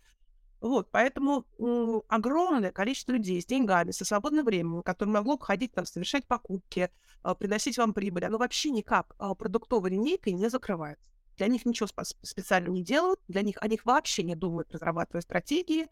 Вот, 0.61 0.91
поэтому 0.91 1.47
м, 1.57 2.03
огромное 2.07 2.71
количество 2.71 3.13
людей 3.13 3.41
с 3.41 3.47
деньгами, 3.47 3.89
со 3.89 4.05
свободным 4.05 4.45
временем, 4.45 4.83
которое 4.83 5.11
могло 5.11 5.35
бы 5.35 5.43
ходить 5.43 5.73
там, 5.73 5.85
совершать 5.85 6.27
покупки, 6.27 6.91
а, 7.23 7.33
приносить 7.33 7.79
вам 7.79 7.93
прибыль, 7.93 8.25
оно 8.25 8.37
вообще 8.37 8.69
никак 8.69 9.15
а, 9.17 9.33
продуктовой 9.33 9.89
линейкой 9.89 10.33
не 10.33 10.49
закрывается. 10.49 11.09
Для 11.37 11.47
них 11.47 11.65
ничего 11.65 11.87
специально 12.21 12.69
не 12.69 12.83
делают, 12.83 13.19
для 13.27 13.41
них, 13.41 13.57
о 13.59 13.67
них 13.67 13.85
вообще 13.85 14.21
не 14.21 14.35
думают, 14.35 14.71
разрабатывая 14.71 15.21
стратегии. 15.21 15.87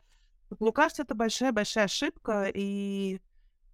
Вот, 0.52 0.62
мне 0.62 0.72
кажется, 0.72 1.02
это 1.02 1.16
большая-большая 1.16 1.86
ошибка, 1.86 2.52
и 2.54 3.22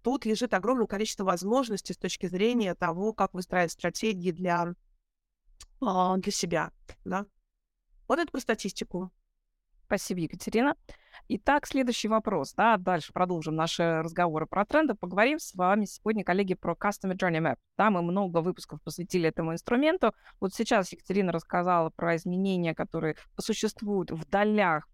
тут 0.02 0.24
лежит 0.24 0.54
огромное 0.54 0.86
количество 0.86 1.24
возможностей 1.24 1.92
с 1.92 1.98
точки 1.98 2.26
зрения 2.26 2.74
того, 2.74 3.12
как 3.12 3.34
выстраивать 3.34 3.72
стратегии 3.72 4.30
для, 4.30 4.74
а, 5.82 6.16
для 6.16 6.32
себя. 6.32 6.72
Да? 7.04 7.26
Вот 8.08 8.18
это 8.18 8.32
про 8.32 8.40
статистику. 8.40 9.12
Спасибо, 9.86 10.20
Екатерина. 10.20 10.74
Итак, 11.28 11.64
следующий 11.64 12.08
вопрос. 12.08 12.54
Да, 12.54 12.76
дальше 12.76 13.12
продолжим 13.12 13.54
наши 13.54 14.02
разговоры 14.02 14.46
про 14.46 14.64
тренды. 14.64 14.94
Поговорим 14.94 15.38
с 15.38 15.54
вами 15.54 15.84
сегодня, 15.84 16.24
коллеги, 16.24 16.54
про 16.54 16.74
Customer 16.74 17.16
Journey 17.16 17.40
Map. 17.40 17.56
Да, 17.78 17.90
мы 17.90 18.02
много 18.02 18.38
выпусков 18.38 18.82
посвятили 18.82 19.28
этому 19.28 19.52
инструменту. 19.52 20.12
Вот 20.40 20.52
сейчас 20.54 20.90
Екатерина 20.90 21.30
рассказала 21.30 21.90
про 21.90 22.16
изменения, 22.16 22.74
которые 22.74 23.14
существуют 23.38 24.10
в 24.10 24.28
долях 24.28 24.88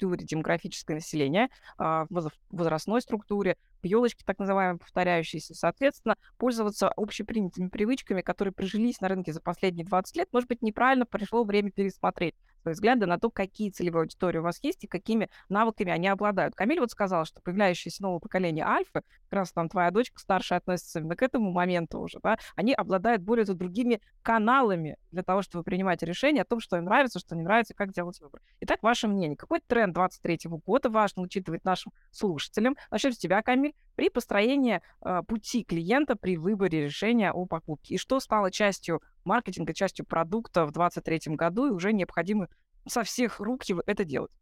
структуре 0.00 0.24
демографического 0.24 0.94
населения, 0.94 1.50
а, 1.76 2.06
в 2.08 2.30
возрастной 2.50 3.02
структуре, 3.02 3.56
в 3.82 3.86
елочке 3.86 4.24
так 4.24 4.38
называемые 4.38 4.78
повторяющиеся, 4.78 5.54
соответственно, 5.54 6.16
пользоваться 6.38 6.88
общепринятыми 6.88 7.68
привычками, 7.68 8.22
которые 8.22 8.54
прижились 8.54 9.00
на 9.00 9.08
рынке 9.08 9.32
за 9.32 9.40
последние 9.40 9.84
20 9.84 10.16
лет, 10.16 10.28
может 10.32 10.48
быть, 10.48 10.62
неправильно 10.62 11.04
пришло 11.04 11.44
время 11.44 11.70
пересмотреть 11.70 12.34
свои 12.62 12.74
взгляды 12.74 13.06
на 13.06 13.18
то, 13.18 13.30
какие 13.30 13.70
целевые 13.70 14.02
аудитории 14.02 14.38
у 14.38 14.42
вас 14.42 14.58
есть 14.62 14.84
и 14.84 14.86
какими 14.86 15.28
навыками 15.48 15.92
они 15.92 16.08
обладают. 16.08 16.54
Камиль 16.54 16.80
вот 16.80 16.90
сказал, 16.90 17.24
что 17.24 17.40
появляющееся 17.42 18.02
новое 18.02 18.20
поколение 18.20 18.64
альфа, 18.64 19.02
как 19.28 19.32
раз 19.32 19.52
там 19.52 19.68
твоя 19.68 19.90
дочка 19.90 20.18
старшая 20.18 20.58
относится 20.58 21.00
именно 21.00 21.16
к 21.16 21.22
этому 21.22 21.52
моменту 21.52 22.00
уже, 22.00 22.18
да, 22.22 22.38
они 22.56 22.72
обладают 22.72 23.22
более 23.22 23.44
другими 23.44 24.00
каналами 24.22 24.96
для 25.10 25.22
того, 25.22 25.42
чтобы 25.42 25.64
принимать 25.64 26.02
решения 26.02 26.42
о 26.42 26.44
том, 26.44 26.60
что 26.60 26.76
им 26.76 26.84
нравится, 26.84 27.18
что 27.18 27.34
не 27.34 27.42
нравится, 27.42 27.74
как 27.74 27.92
делать 27.92 28.20
выбор. 28.20 28.40
Итак, 28.60 28.82
ваше 28.82 29.08
мнение. 29.08 29.36
Какой 29.36 29.60
тренд 29.60 29.94
23 29.94 30.40
года 30.64 30.90
важно 30.90 31.22
учитывать 31.22 31.64
нашим 31.64 31.92
слушателям? 32.10 32.76
Начнем 32.90 33.12
с 33.12 33.18
тебя, 33.18 33.42
Камиль 33.42 33.74
при 34.00 34.08
построении 34.08 34.80
э, 35.02 35.20
пути 35.28 35.62
клиента 35.62 36.16
при 36.16 36.38
выборе 36.38 36.84
решения 36.84 37.32
о 37.32 37.44
покупке. 37.44 37.96
И 37.96 37.98
что 37.98 38.18
стало 38.18 38.50
частью 38.50 39.02
маркетинга, 39.24 39.74
частью 39.74 40.06
продукта 40.06 40.66
в 40.66 40.72
2023 40.72 41.36
году, 41.36 41.66
и 41.66 41.70
уже 41.70 41.92
необходимо 41.92 42.48
со 42.86 43.02
всех 43.02 43.40
рук 43.40 43.62
это 43.86 44.04
делать. 44.04 44.32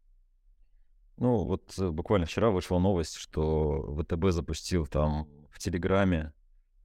Ну, 1.17 1.43
вот 1.43 1.77
э, 1.77 1.89
буквально 1.89 2.25
вчера 2.25 2.49
вышла 2.49 2.79
новость, 2.79 3.15
что 3.15 3.93
ВТБ 3.99 4.31
запустил 4.31 4.87
там 4.87 5.27
в 5.51 5.59
Телеграме 5.59 6.33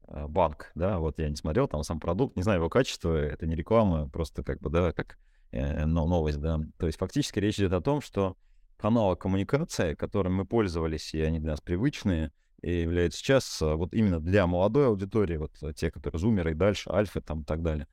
э, 0.08 0.26
банк, 0.26 0.72
да, 0.74 0.98
вот 0.98 1.20
я 1.20 1.28
не 1.28 1.36
смотрел 1.36 1.68
там 1.68 1.84
сам 1.84 2.00
продукт, 2.00 2.34
не 2.34 2.42
знаю 2.42 2.58
его 2.58 2.68
качество, 2.68 3.16
это 3.16 3.46
не 3.46 3.54
реклама, 3.54 4.08
просто 4.08 4.42
как 4.42 4.60
бы, 4.60 4.70
да, 4.70 4.92
как 4.92 5.18
э, 5.52 5.84
новость, 5.86 6.40
да. 6.40 6.60
То 6.78 6.86
есть 6.86 6.98
фактически 6.98 7.38
речь 7.38 7.60
идет 7.60 7.72
о 7.74 7.80
том, 7.80 8.00
что 8.00 8.36
каналы 8.76 9.14
коммуникации, 9.14 9.94
которым 9.94 10.34
мы 10.34 10.44
пользовались, 10.44 11.14
и 11.14 11.20
они 11.20 11.38
для 11.38 11.52
нас 11.52 11.60
привычные, 11.60 12.32
и 12.64 12.80
являются 12.80 13.18
сейчас 13.18 13.60
а, 13.60 13.76
вот 13.76 13.92
именно 13.92 14.20
для 14.20 14.46
молодой 14.46 14.86
аудитории, 14.86 15.36
вот 15.36 15.52
а, 15.62 15.74
те, 15.74 15.90
которые 15.90 16.18
зумеры 16.18 16.52
и 16.52 16.54
дальше, 16.54 16.90
альфы 16.90 17.20
там 17.20 17.42
и 17.42 17.44
так 17.44 17.62
далее, 17.62 17.86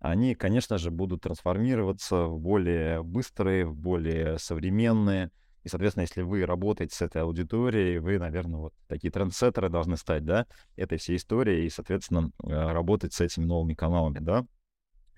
они, 0.00 0.34
конечно 0.34 0.76
же, 0.76 0.90
будут 0.90 1.22
трансформироваться 1.22 2.24
в 2.24 2.38
более 2.38 3.02
быстрые, 3.02 3.64
в 3.64 3.74
более 3.74 4.38
современные. 4.38 5.30
И, 5.64 5.68
соответственно, 5.68 6.02
если 6.02 6.22
вы 6.22 6.44
работаете 6.44 6.94
с 6.94 7.02
этой 7.02 7.22
аудиторией, 7.22 7.98
вы, 7.98 8.18
наверное, 8.18 8.60
вот 8.60 8.74
такие 8.86 9.10
трендсеттеры 9.10 9.70
должны 9.70 9.96
стать, 9.96 10.24
да, 10.24 10.46
этой 10.76 10.98
всей 10.98 11.16
истории 11.16 11.64
и, 11.64 11.70
соответственно, 11.70 12.30
а, 12.44 12.74
работать 12.74 13.14
с 13.14 13.22
этими 13.22 13.46
новыми 13.46 13.72
каналами, 13.72 14.18
да. 14.18 14.46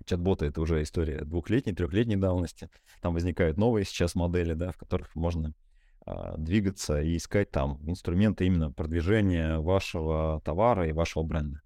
Чат-боты— 0.06 0.46
это 0.46 0.60
уже 0.60 0.82
история 0.82 1.24
двухлетней, 1.24 1.74
трехлетней 1.74 2.16
давности. 2.16 2.70
Там 3.02 3.12
возникают 3.12 3.58
новые 3.58 3.84
сейчас 3.84 4.14
модели, 4.14 4.54
да, 4.54 4.70
в 4.70 4.76
которых 4.76 5.14
можно 5.16 5.52
двигаться 6.36 7.00
и 7.00 7.16
искать 7.16 7.50
там 7.50 7.78
инструменты 7.86 8.46
именно 8.46 8.72
продвижения 8.72 9.58
вашего 9.58 10.40
товара 10.44 10.88
и 10.88 10.92
вашего 10.92 11.22
бренда. 11.22 11.60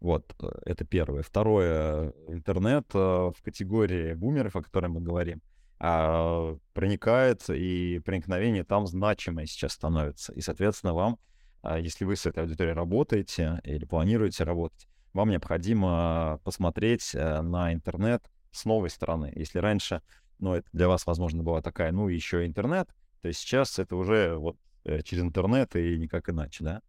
Вот, 0.00 0.34
э, 0.42 0.48
это 0.64 0.84
первое. 0.84 1.22
Второе, 1.22 2.12
интернет 2.28 2.86
э, 2.94 2.98
в 2.98 3.36
категории 3.42 4.14
бумеров, 4.14 4.56
о 4.56 4.62
которой 4.62 4.88
мы 4.88 5.00
говорим, 5.00 5.42
а, 5.78 6.56
проникает, 6.74 7.48
и 7.48 8.00
проникновение 8.04 8.64
там 8.64 8.86
значимое 8.86 9.46
сейчас 9.46 9.72
становится. 9.72 10.32
И, 10.34 10.40
соответственно, 10.40 10.92
вам, 10.92 11.18
а, 11.62 11.78
если 11.78 12.04
вы 12.04 12.16
с 12.16 12.26
этой 12.26 12.42
аудиторией 12.42 12.74
работаете 12.74 13.60
или 13.64 13.84
планируете 13.86 14.44
работать, 14.44 14.86
вам 15.12 15.30
необходимо 15.30 16.38
посмотреть 16.44 17.14
э, 17.14 17.40
на 17.40 17.72
интернет 17.72 18.22
с 18.52 18.64
новой 18.64 18.90
стороны. 18.90 19.32
Если 19.34 19.58
раньше, 19.58 20.02
ну, 20.38 20.54
это 20.54 20.68
для 20.72 20.86
вас, 20.86 21.06
возможно, 21.06 21.42
была 21.42 21.62
такая, 21.62 21.92
ну, 21.92 22.08
еще 22.08 22.46
интернет, 22.46 22.88
то 23.22 23.28
есть 23.28 23.40
сейчас 23.40 23.78
это 23.78 23.96
уже 23.96 24.36
вот 24.36 24.56
э, 24.84 25.02
через 25.02 25.22
интернет 25.22 25.74
и 25.76 25.98
никак 25.98 26.28
иначе, 26.28 26.64
да. 26.64 26.82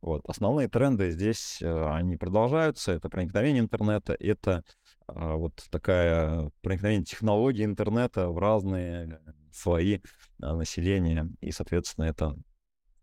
Вот. 0.00 0.22
Основные 0.28 0.68
тренды 0.68 1.10
здесь, 1.10 1.60
э, 1.62 1.88
они 1.92 2.16
продолжаются. 2.16 2.92
Это 2.92 3.08
проникновение 3.08 3.60
интернета, 3.60 4.16
это 4.18 4.62
а, 5.08 5.36
вот 5.36 5.64
такая 5.70 6.50
проникновение 6.62 7.04
технологий 7.04 7.64
интернета 7.64 8.28
в 8.28 8.38
разные 8.38 9.20
слои 9.52 10.00
а, 10.42 10.56
населения, 10.56 11.28
и, 11.40 11.52
соответственно, 11.52 12.06
это 12.06 12.36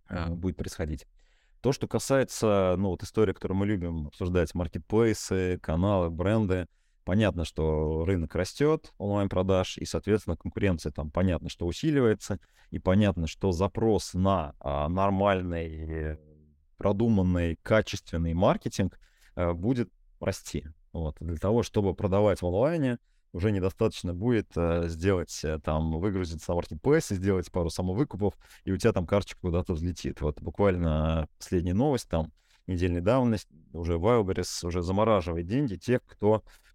а, 0.08 0.30
будет 0.30 0.58
происходить. 0.58 1.08
То, 1.62 1.72
что 1.72 1.88
касается, 1.88 2.76
ну, 2.78 2.90
вот 2.90 3.04
истории, 3.04 3.32
которую 3.32 3.58
мы 3.58 3.66
любим 3.66 4.08
обсуждать, 4.08 4.54
маркетплейсы, 4.54 5.60
каналы, 5.60 6.10
бренды, 6.10 6.68
Понятно, 7.06 7.44
что 7.44 8.06
рынок 8.06 8.34
растет 8.36 8.94
онлайн-продаж, 8.98 9.78
и, 9.78 9.86
соответственно, 9.86 10.38
конкуренция 10.38 10.92
там 10.92 11.12
понятно, 11.12 11.50
что 11.50 11.66
усиливается, 11.66 12.40
и 12.72 12.80
понятно, 12.80 13.28
что 13.28 13.52
запрос 13.52 14.14
на 14.14 14.56
а, 14.60 14.88
нормальный, 14.88 16.18
продуманный, 16.78 17.58
качественный 17.62 18.34
маркетинг 18.34 19.00
а, 19.36 19.54
будет 19.54 19.90
расти. 20.22 20.66
Вот. 20.94 21.18
Для 21.20 21.38
того, 21.38 21.62
чтобы 21.64 21.94
продавать 21.94 22.42
в 22.42 22.46
онлайне, 22.46 23.00
уже 23.34 23.52
недостаточно 23.52 24.14
будет 24.14 24.48
а, 24.56 24.88
сделать, 24.88 25.42
а, 25.44 25.60
там, 25.60 26.00
выгрузиться 26.00 26.52
на 26.52 26.56
маркетплейс, 26.56 27.10
сделать 27.10 27.52
пару 27.52 27.70
самовыкупов, 27.70 28.34
и 28.64 28.72
у 28.72 28.78
тебя 28.78 28.94
там 28.94 29.06
карточка 29.06 29.42
куда-то 29.42 29.74
взлетит. 29.74 30.22
Вот 30.22 30.42
буквально 30.42 31.28
последняя 31.38 31.74
новость, 31.74 32.08
там, 32.08 32.32
недельной 32.66 33.02
давности, 33.02 33.54
уже 33.74 33.96
Wildberries 33.96 34.66
уже 34.66 34.82
замораживает 34.82 35.48
деньги 35.48 35.76
тех, 35.76 36.00
кто 36.06 36.44
Э, 36.44 36.73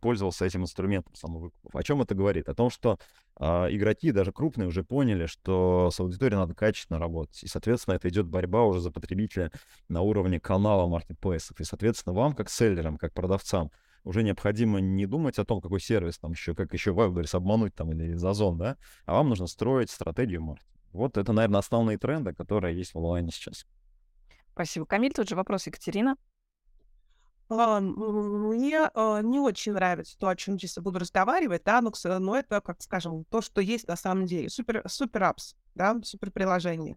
пользовался 0.00 0.44
этим 0.44 0.62
инструментом 0.62 1.14
самовыкупов. 1.14 1.74
О 1.74 1.82
чем 1.82 2.02
это 2.02 2.14
говорит? 2.14 2.48
О 2.48 2.54
том, 2.54 2.70
что 2.70 2.98
э, 3.38 3.44
игроки, 3.44 4.12
даже 4.12 4.32
крупные, 4.32 4.68
уже 4.68 4.84
поняли, 4.84 5.26
что 5.26 5.90
с 5.90 5.98
аудиторией 6.00 6.38
надо 6.38 6.54
качественно 6.54 6.98
работать. 6.98 7.42
И, 7.42 7.48
соответственно, 7.48 7.94
это 7.94 8.08
идет 8.08 8.26
борьба 8.26 8.64
уже 8.64 8.80
за 8.80 8.90
потребителя 8.90 9.50
на 9.88 10.02
уровне 10.02 10.40
канала 10.40 10.86
маркетплейсов. 10.86 11.60
И, 11.60 11.64
соответственно, 11.64 12.14
вам, 12.14 12.34
как 12.34 12.48
селлерам, 12.48 12.96
как 12.96 13.12
продавцам, 13.12 13.70
уже 14.04 14.22
необходимо 14.22 14.80
не 14.80 15.04
думать 15.06 15.38
о 15.38 15.44
том, 15.44 15.60
какой 15.60 15.80
сервис 15.80 16.18
там 16.18 16.30
еще, 16.30 16.54
как 16.54 16.72
еще 16.72 16.92
Wildberries 16.92 17.36
обмануть 17.36 17.74
там 17.74 17.90
или 17.90 18.14
Зазон, 18.14 18.56
да, 18.56 18.76
а 19.04 19.14
вам 19.14 19.30
нужно 19.30 19.48
строить 19.48 19.90
стратегию 19.90 20.42
маркетинга. 20.42 20.76
Вот 20.92 21.18
это, 21.18 21.32
наверное, 21.32 21.58
основные 21.58 21.98
тренды, 21.98 22.32
которые 22.32 22.76
есть 22.76 22.94
в 22.94 22.98
онлайне 22.98 23.30
сейчас. 23.32 23.66
Спасибо. 24.52 24.86
Камиль, 24.86 25.12
тут 25.12 25.28
же 25.28 25.34
вопрос 25.34 25.66
Екатерина. 25.66 26.16
А, 27.48 27.80
мне, 27.80 28.90
а, 28.92 29.20
не 29.22 29.38
очень 29.38 29.72
нравится 29.72 30.18
то, 30.18 30.28
о 30.28 30.36
чем 30.36 30.58
здесь 30.58 30.76
буду 30.78 30.98
разговаривать, 30.98 31.62
да, 31.64 31.80
но, 31.80 31.92
но 32.18 32.36
это, 32.36 32.60
как 32.60 32.82
скажем, 32.82 33.24
то, 33.26 33.40
что 33.40 33.60
есть 33.60 33.86
на 33.86 33.96
самом 33.96 34.26
деле. 34.26 34.48
Супер, 34.48 34.82
супер 34.88 35.24
апс, 35.24 35.54
да, 35.74 35.96
супер 36.02 36.32
приложение. 36.32 36.96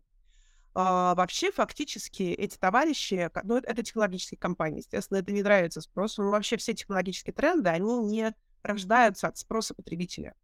А, 0.74 1.14
вообще, 1.16 1.52
фактически, 1.52 2.24
эти 2.24 2.58
товарищи, 2.58 3.30
ну, 3.44 3.58
это 3.58 3.84
технологические 3.84 4.40
компании, 4.40 4.80
естественно, 4.80 5.18
это 5.18 5.32
не 5.32 5.44
нравится 5.44 5.82
спросу, 5.82 6.24
но 6.24 6.32
вообще 6.32 6.58
все 6.58 6.74
технологические 6.74 7.34
тренды, 7.34 7.70
они 7.70 8.00
не 8.00 8.34
рождаются 8.64 9.28
от 9.28 9.38
спроса 9.38 9.74
потребителя. 9.74 10.36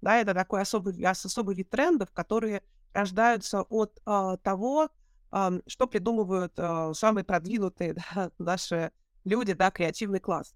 Да, 0.00 0.16
это 0.16 0.34
такой 0.34 0.62
особый, 0.62 1.00
особый 1.04 1.54
вид 1.54 1.70
трендов, 1.70 2.10
которые 2.10 2.62
рождаются 2.92 3.62
от 3.62 4.00
а, 4.04 4.36
того, 4.38 4.90
а, 5.30 5.52
что 5.68 5.86
придумывают 5.86 6.52
а, 6.56 6.92
самые 6.94 7.24
продвинутые 7.24 7.94
да, 8.14 8.30
наши 8.38 8.90
люди, 9.24 9.52
да, 9.52 9.70
креативный 9.70 10.20
класс. 10.20 10.54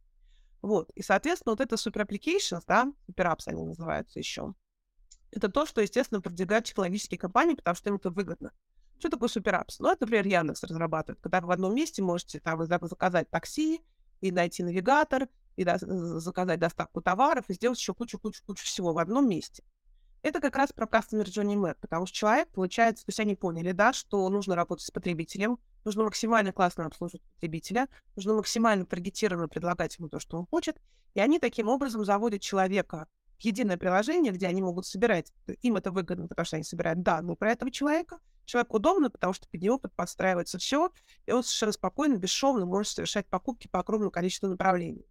Вот. 0.62 0.90
И, 0.94 1.02
соответственно, 1.02 1.52
вот 1.52 1.60
это 1.60 1.76
super 1.76 2.06
applications, 2.06 2.62
да, 2.66 2.92
super 3.08 3.32
apps 3.32 3.44
они 3.46 3.64
называются 3.64 4.18
еще, 4.18 4.54
это 5.30 5.48
то, 5.48 5.66
что, 5.66 5.80
естественно, 5.80 6.20
продвигают 6.20 6.64
технологические 6.66 7.18
компании, 7.18 7.54
потому 7.54 7.74
что 7.74 7.90
им 7.90 7.96
это 7.96 8.10
выгодно. 8.10 8.52
Что 8.98 9.10
такое 9.10 9.28
суперапс? 9.28 9.80
Ну, 9.80 9.90
это, 9.90 10.02
например, 10.02 10.26
Яндекс 10.26 10.62
разрабатывает, 10.62 11.20
когда 11.20 11.40
вы 11.40 11.48
в 11.48 11.50
одном 11.50 11.74
месте 11.74 12.02
можете 12.02 12.40
там 12.40 12.64
заказать 12.64 13.28
такси, 13.28 13.82
и 14.20 14.32
найти 14.32 14.62
навигатор, 14.62 15.28
и 15.56 15.64
до, 15.64 15.78
заказать 15.78 16.58
доставку 16.58 17.00
товаров, 17.02 17.44
и 17.48 17.54
сделать 17.54 17.78
еще 17.78 17.94
кучу-кучу-кучу 17.94 18.64
всего 18.64 18.92
в 18.92 18.98
одном 18.98 19.28
месте. 19.28 19.62
Это 20.26 20.40
как 20.40 20.56
раз 20.56 20.72
про 20.72 20.86
Customer 20.86 21.22
Journey 21.22 21.54
Map, 21.54 21.76
потому 21.80 22.04
что 22.04 22.16
человек, 22.16 22.48
получается, 22.48 23.06
то 23.06 23.10
есть 23.10 23.20
они 23.20 23.36
поняли, 23.36 23.70
да, 23.70 23.92
что 23.92 24.28
нужно 24.28 24.56
работать 24.56 24.84
с 24.84 24.90
потребителем, 24.90 25.60
нужно 25.84 26.02
максимально 26.02 26.50
классно 26.50 26.84
обслуживать 26.84 27.22
потребителя, 27.34 27.86
нужно 28.16 28.34
максимально 28.34 28.84
таргетированно 28.86 29.46
предлагать 29.46 29.96
ему 29.98 30.08
то, 30.08 30.18
что 30.18 30.36
он 30.36 30.46
хочет, 30.48 30.82
и 31.14 31.20
они 31.20 31.38
таким 31.38 31.68
образом 31.68 32.04
заводят 32.04 32.42
человека 32.42 33.06
в 33.38 33.42
единое 33.42 33.76
приложение, 33.76 34.32
где 34.32 34.48
они 34.48 34.62
могут 34.62 34.84
собирать, 34.84 35.32
им 35.62 35.76
это 35.76 35.92
выгодно, 35.92 36.26
потому 36.26 36.44
что 36.44 36.56
они 36.56 36.64
собирают 36.64 37.02
данные 37.02 37.36
про 37.36 37.52
этого 37.52 37.70
человека, 37.70 38.18
человеку 38.46 38.78
удобно, 38.78 39.10
потому 39.10 39.32
что 39.32 39.48
под 39.48 39.62
него 39.62 39.78
подстраивается 39.78 40.58
все, 40.58 40.90
и 41.26 41.30
он 41.30 41.44
совершенно 41.44 41.70
спокойно, 41.70 42.16
бесшовно 42.16 42.66
может 42.66 42.90
совершать 42.90 43.28
покупки 43.28 43.68
по 43.68 43.78
огромному 43.78 44.10
количеству 44.10 44.48
направлений. 44.48 45.06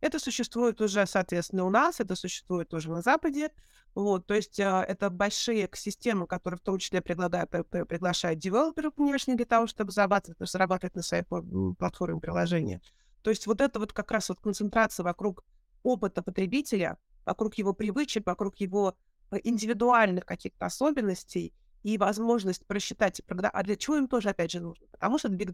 Это 0.00 0.18
существует 0.18 0.80
уже, 0.80 1.06
соответственно, 1.06 1.64
у 1.64 1.70
нас, 1.70 2.00
это 2.00 2.16
существует 2.16 2.68
тоже 2.68 2.90
на 2.90 3.02
Западе. 3.02 3.50
Вот, 3.94 4.26
то 4.26 4.34
есть 4.34 4.60
а, 4.60 4.84
это 4.84 5.08
большие 5.08 5.64
экосистемы, 5.64 6.26
которые 6.26 6.58
в 6.58 6.62
том 6.62 6.78
числе 6.78 7.00
предлагают, 7.00 7.50
приглашают 7.50 8.38
девелоперов 8.38 8.92
внешне 8.96 9.36
для 9.36 9.46
того, 9.46 9.66
чтобы 9.66 9.90
зарабатывать, 9.90 10.36
зарабатывать 10.50 10.94
на 10.96 11.02
своей 11.02 11.24
платформе 11.24 12.20
приложения. 12.20 12.82
То 13.22 13.30
есть 13.30 13.46
вот 13.46 13.60
это 13.62 13.78
вот 13.78 13.94
как 13.94 14.10
раз 14.10 14.28
вот 14.28 14.38
концентрация 14.38 15.02
вокруг 15.02 15.44
опыта 15.82 16.22
потребителя, 16.22 16.98
вокруг 17.24 17.54
его 17.54 17.72
привычек, 17.72 18.26
вокруг 18.26 18.56
его 18.58 18.96
э, 19.30 19.38
индивидуальных 19.44 20.26
каких-то 20.26 20.66
особенностей 20.66 21.54
и 21.82 21.96
возможность 21.98 22.66
просчитать, 22.66 23.22
а 23.28 23.62
для 23.62 23.76
чего 23.76 23.96
им 23.96 24.08
тоже, 24.08 24.28
опять 24.28 24.50
же, 24.50 24.60
нужно? 24.60 24.86
Потому 24.90 25.18
что 25.18 25.28
это 25.28 25.36
big 25.36 25.52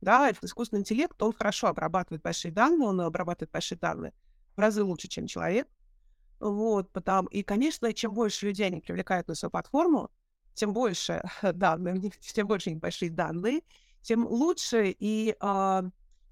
Да, 0.00 0.32
искусственный 0.42 0.80
интеллект, 0.80 1.20
он 1.22 1.32
хорошо 1.32 1.68
обрабатывает 1.68 2.22
большие 2.22 2.52
данные, 2.52 2.88
он 2.88 3.00
обрабатывает 3.00 3.50
большие 3.52 3.78
данные 3.78 4.12
в 4.56 4.60
разы 4.60 4.82
лучше, 4.82 5.08
чем 5.08 5.26
человек. 5.26 5.68
Вот, 6.38 6.90
потому, 6.90 7.28
и, 7.28 7.42
конечно, 7.42 7.92
чем 7.92 8.14
больше 8.14 8.46
людей 8.46 8.66
они 8.66 8.80
привлекают 8.80 9.28
на 9.28 9.34
свою 9.34 9.50
платформу, 9.50 10.10
тем 10.54 10.72
больше 10.72 11.22
данных, 11.42 12.18
тем 12.20 12.46
больше 12.46 12.70
у 12.70 12.72
них 12.72 12.80
большие 12.80 13.10
данные, 13.10 13.60
тем 14.02 14.26
лучше 14.26 14.94
и 14.98 15.36
э, 15.38 15.82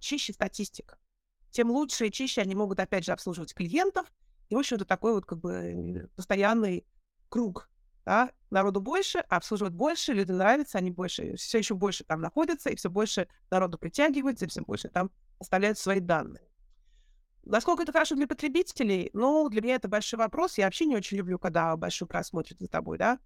чище 0.01 0.33
статистика. 0.33 0.97
Тем 1.51 1.71
лучше 1.71 2.07
и 2.07 2.11
чище 2.11 2.41
они 2.41 2.55
могут, 2.55 2.81
опять 2.81 3.05
же, 3.05 3.13
обслуживать 3.13 3.55
клиентов. 3.55 4.11
И, 4.49 4.55
в 4.55 4.59
общем, 4.59 4.77
это 4.77 4.87
такой 4.87 5.13
вот 5.13 5.27
как 5.27 5.41
бы 5.41 6.09
постоянный 6.17 6.87
круг 7.29 7.69
да, 8.09 8.33
народу 8.49 8.81
больше, 8.81 9.19
а 9.29 9.37
обслуживают 9.37 9.75
больше, 9.75 10.15
люди 10.15 10.33
нравятся, 10.33 10.79
они 10.79 10.91
больше, 10.91 11.37
все 11.37 11.59
еще 11.59 11.75
больше 11.75 12.05
там 12.05 12.23
находятся, 12.23 12.71
и 12.71 12.75
все 12.75 12.89
больше 12.89 13.29
народу 13.51 13.77
притягивается, 13.77 14.47
и 14.47 14.49
все 14.49 14.63
больше 14.63 14.89
там 14.89 15.11
оставляют 15.39 15.77
свои 15.77 16.01
данные. 16.01 16.49
Насколько 17.45 17.83
это 17.83 17.93
хорошо 17.93 18.15
для 18.15 18.27
потребителей? 18.27 19.11
Ну, 19.13 19.51
для 19.51 19.61
меня 19.61 19.75
это 19.75 19.89
большой 19.89 20.19
вопрос. 20.19 20.57
Я 20.57 20.65
вообще 20.65 20.87
не 20.87 20.97
очень 20.97 21.19
люблю, 21.19 21.39
когда 21.39 21.77
большой 21.77 22.09
просмотр 22.09 22.55
за 22.59 22.69
тобой, 22.69 22.97
да. 22.97 23.19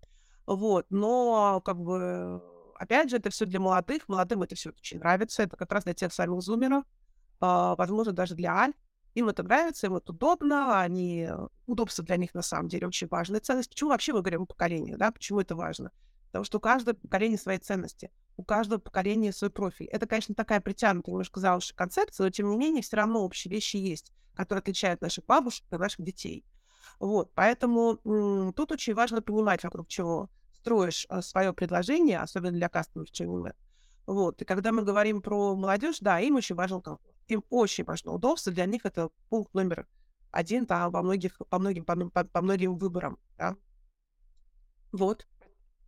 Вот, 0.47 0.87
но 0.91 1.61
как 1.65 1.79
бы, 1.79 2.43
опять 2.75 3.09
же, 3.09 3.19
это 3.19 3.31
все 3.31 3.47
для 3.47 3.61
молодых. 3.61 4.09
Молодым 4.09 4.43
это 4.43 4.57
все 4.57 4.71
очень 4.71 4.99
нравится. 4.99 5.45
Это 5.45 5.57
как 5.57 5.71
раз 5.71 5.85
для 5.85 5.95
тех 5.95 6.13
самых 6.13 6.43
зумеров. 6.43 6.83
А, 7.41 7.77
возможно, 7.77 8.13
даже 8.13 8.35
для 8.35 8.53
аль. 8.53 8.73
Им 9.15 9.29
это 9.29 9.43
нравится, 9.43 9.87
им 9.87 9.97
это 9.97 10.13
удобно, 10.13 10.81
они... 10.81 11.29
Удобство 11.67 12.05
для 12.05 12.17
них, 12.17 12.35
на 12.35 12.43
самом 12.43 12.69
деле, 12.69 12.87
очень 12.87 13.09
важная 13.09 13.41
ценность. 13.41 13.69
Почему 13.69 13.91
вообще 13.91 14.13
мы 14.13 14.21
говорим 14.21 14.43
о 14.43 14.47
поколении, 14.47 14.95
да? 14.95 15.13
Почему 15.13 15.41
это 15.41 15.55
важно? 15.55 15.91
Потому 16.27 16.45
что 16.45 16.59
у 16.59 16.61
каждого 16.63 16.97
поколения 16.97 17.37
свои 17.37 17.59
ценности, 17.59 18.11
у 18.39 18.43
каждого 18.43 18.81
поколения 18.81 19.33
свой 19.33 19.51
профиль. 19.51 19.87
Это, 19.89 20.07
конечно, 20.07 20.35
такая 20.35 20.63
притянутая 20.63 21.13
немножко 21.13 21.41
за 21.41 21.55
уши 21.57 21.75
концепция, 21.75 22.25
но, 22.25 22.31
тем 22.31 22.51
не 22.51 22.57
менее, 22.57 22.83
все 22.83 22.97
равно 22.97 23.23
общие 23.23 23.53
вещи 23.53 23.77
есть, 23.77 24.13
которые 24.35 24.61
отличают 24.61 25.03
наших 25.03 25.27
бабушек 25.27 25.67
от 25.69 25.79
наших 25.79 26.03
детей. 26.03 26.47
Вот, 26.99 27.33
поэтому 27.35 27.99
м- 28.05 28.55
тут 28.55 28.73
очень 28.73 28.95
важно 28.95 29.21
понимать, 29.21 29.63
вокруг 29.63 29.89
чего 29.89 30.31
строишь 30.55 31.05
а, 31.11 31.21
свое 31.21 31.53
предложение, 31.53 32.21
особенно 32.21 32.53
для 32.53 32.71
кастомных 32.71 33.11
чего 33.11 33.51
Вот, 34.07 34.41
и 34.41 34.45
когда 34.47 34.73
мы 34.73 34.83
говорим 34.85 35.21
про 35.21 35.55
молодежь, 35.55 35.99
да, 36.01 36.19
им 36.21 36.37
очень 36.37 36.55
важен 36.55 36.81
комфорт 36.81 37.12
им 37.29 37.45
очень 37.51 37.85
важно 37.85 38.13
удобство, 38.13 38.53
для 38.53 38.67
них 38.67 38.83
это 38.85 39.11
пункт 39.29 39.55
номер 39.55 39.87
один 40.33 40.65
да, 40.65 40.91
по, 40.91 41.03
многих, 41.03 41.37
по, 41.49 41.59
многим, 41.59 41.85
по, 41.85 41.95
по, 41.95 42.25
по 42.25 42.43
многим 42.43 42.77
выборам. 42.77 43.19
Да. 43.37 43.57
Вот. 44.91 45.27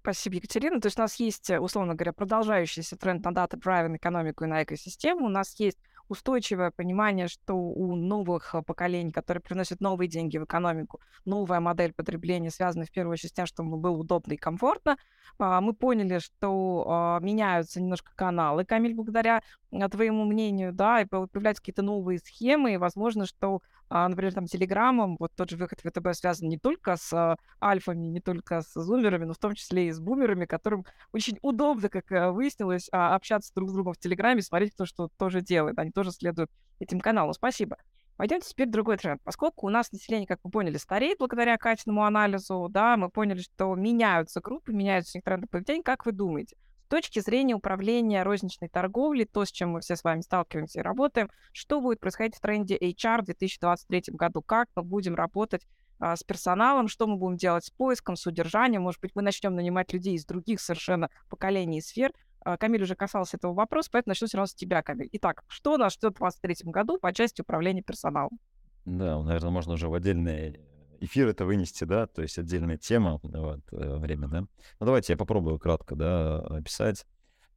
Спасибо, 0.00 0.36
Екатерина. 0.36 0.80
То 0.80 0.86
есть 0.86 0.98
у 0.98 1.02
нас 1.02 1.16
есть, 1.16 1.50
условно 1.50 1.94
говоря, 1.94 2.12
продолжающийся 2.12 2.96
тренд 2.96 3.24
на 3.24 3.32
дата-драйвен 3.32 3.96
экономику 3.96 4.44
и 4.44 4.46
на 4.46 4.62
экосистему. 4.62 5.26
У 5.26 5.30
нас 5.30 5.58
есть 5.58 5.78
устойчивое 6.08 6.70
понимание, 6.70 7.28
что 7.28 7.54
у 7.54 7.96
новых 7.96 8.54
поколений, 8.66 9.12
которые 9.12 9.40
приносят 9.42 9.80
новые 9.80 10.08
деньги 10.08 10.38
в 10.38 10.44
экономику, 10.44 11.00
новая 11.24 11.60
модель 11.60 11.92
потребления 11.92 12.50
связана 12.50 12.84
в 12.84 12.90
первую 12.90 13.12
очередь 13.12 13.30
с 13.30 13.34
тем, 13.34 13.46
чтобы 13.46 13.76
было 13.76 13.96
удобно 13.96 14.32
и 14.32 14.36
комфортно. 14.36 14.96
А, 15.38 15.60
мы 15.60 15.72
поняли, 15.72 16.18
что 16.18 16.84
а, 16.86 17.20
меняются 17.20 17.80
немножко 17.80 18.12
каналы, 18.14 18.64
Камиль, 18.64 18.94
благодаря 18.94 19.42
а, 19.72 19.88
твоему 19.88 20.24
мнению, 20.24 20.72
да, 20.72 21.00
и 21.00 21.06
появляются 21.06 21.62
какие-то 21.62 21.82
новые 21.82 22.18
схемы, 22.18 22.74
и 22.74 22.78
возможно, 22.78 23.26
что 23.26 23.60
например, 23.94 24.34
там, 24.34 24.46
Телеграмом, 24.46 25.16
вот 25.18 25.32
тот 25.36 25.50
же 25.50 25.56
выход 25.56 25.80
ВТБ 25.80 26.14
связан 26.14 26.48
не 26.48 26.58
только 26.58 26.96
с 26.96 27.36
альфами, 27.62 28.06
не 28.06 28.20
только 28.20 28.60
с 28.60 28.72
зумерами, 28.74 29.24
но 29.24 29.32
в 29.34 29.38
том 29.38 29.54
числе 29.54 29.88
и 29.88 29.92
с 29.92 30.00
бумерами, 30.00 30.46
которым 30.46 30.84
очень 31.12 31.38
удобно, 31.42 31.88
как 31.88 32.10
выяснилось, 32.34 32.88
общаться 32.90 33.52
друг 33.54 33.70
с 33.70 33.72
другом 33.72 33.94
в 33.94 33.98
Телеграме, 33.98 34.42
смотреть, 34.42 34.74
кто 34.74 34.84
что 34.84 35.08
тоже 35.18 35.40
делает. 35.40 35.78
Они 35.78 35.90
тоже 35.90 36.10
следуют 36.10 36.50
этим 36.80 37.00
каналам. 37.00 37.32
Спасибо. 37.32 37.76
Пойдемте 38.16 38.48
теперь 38.48 38.68
в 38.68 38.70
другой 38.70 38.96
тренд. 38.96 39.20
Поскольку 39.24 39.66
у 39.66 39.70
нас 39.70 39.90
население, 39.90 40.26
как 40.26 40.38
вы 40.44 40.50
поняли, 40.50 40.76
стареет 40.76 41.18
благодаря 41.18 41.56
качественному 41.56 42.04
анализу, 42.04 42.68
да, 42.70 42.96
мы 42.96 43.10
поняли, 43.10 43.40
что 43.40 43.74
меняются 43.74 44.40
группы, 44.40 44.72
меняются 44.72 45.18
их 45.18 45.24
тренды 45.24 45.48
поведения. 45.48 45.82
Как 45.82 46.06
вы 46.06 46.12
думаете, 46.12 46.56
точки 46.94 47.18
зрения 47.18 47.56
управления 47.56 48.22
розничной 48.22 48.68
торговлей, 48.68 49.24
то, 49.24 49.44
с 49.44 49.50
чем 49.50 49.70
мы 49.70 49.80
все 49.80 49.96
с 49.96 50.04
вами 50.04 50.20
сталкиваемся 50.20 50.78
и 50.78 50.82
работаем, 50.82 51.28
что 51.50 51.80
будет 51.80 51.98
происходить 51.98 52.36
в 52.36 52.40
тренде 52.40 52.78
HR 52.78 53.22
в 53.22 53.24
2023 53.24 54.14
году? 54.14 54.42
Как 54.42 54.68
мы 54.76 54.84
будем 54.84 55.16
работать 55.16 55.66
а, 55.98 56.14
с 56.14 56.22
персоналом, 56.22 56.86
что 56.86 57.08
мы 57.08 57.16
будем 57.16 57.36
делать 57.36 57.64
с 57.64 57.70
поиском, 57.70 58.14
с 58.14 58.24
удержанием? 58.28 58.82
Может 58.82 59.00
быть, 59.00 59.10
мы 59.16 59.22
начнем 59.22 59.56
нанимать 59.56 59.92
людей 59.92 60.14
из 60.14 60.24
других 60.24 60.60
совершенно 60.60 61.10
поколений 61.28 61.78
и 61.78 61.80
сфер? 61.80 62.12
А, 62.44 62.56
Камиль 62.56 62.84
уже 62.84 62.94
касался 62.94 63.38
этого 63.38 63.54
вопроса, 63.54 63.88
поэтому 63.90 64.12
начну 64.12 64.28
все 64.28 64.36
равно 64.36 64.46
с 64.46 64.54
тебя, 64.54 64.80
Камиль. 64.82 65.08
Итак, 65.14 65.42
что 65.48 65.76
нас 65.76 65.94
ждет 65.94 66.14
в 66.14 66.18
2023 66.20 66.70
году 66.70 66.98
по 67.00 67.12
части 67.12 67.40
управления 67.40 67.82
персоналом? 67.82 68.38
Да, 68.84 69.20
наверное, 69.20 69.50
можно 69.50 69.72
уже 69.72 69.88
в 69.88 69.94
отдельный 69.94 70.60
эфир 71.04 71.28
это 71.28 71.44
вынести, 71.44 71.84
да, 71.84 72.06
то 72.06 72.22
есть 72.22 72.38
отдельная 72.38 72.76
тема, 72.76 73.20
вот, 73.22 73.60
э, 73.72 73.96
время, 73.96 74.28
да. 74.28 74.40
Ну, 74.40 74.48
давайте 74.80 75.12
я 75.12 75.16
попробую 75.16 75.58
кратко, 75.58 75.94
да, 75.96 76.40
описать. 76.40 77.06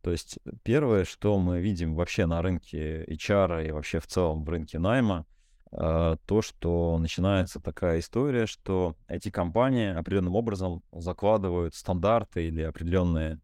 То 0.01 0.11
есть 0.11 0.39
первое, 0.63 1.03
что 1.03 1.37
мы 1.39 1.59
видим 1.59 1.95
вообще 1.95 2.25
на 2.25 2.41
рынке 2.41 3.03
HR 3.05 3.67
и 3.67 3.71
вообще 3.71 3.99
в 3.99 4.07
целом 4.07 4.43
в 4.43 4.49
рынке 4.49 4.79
найма, 4.79 5.25
а, 5.71 6.15
то, 6.25 6.41
что 6.41 6.97
начинается 6.97 7.59
такая 7.59 7.99
история, 7.99 8.45
что 8.45 8.95
эти 9.07 9.29
компании 9.29 9.93
определенным 9.93 10.35
образом 10.35 10.81
закладывают 10.91 11.75
стандарты 11.75 12.47
или 12.47 12.61
определенные 12.61 13.39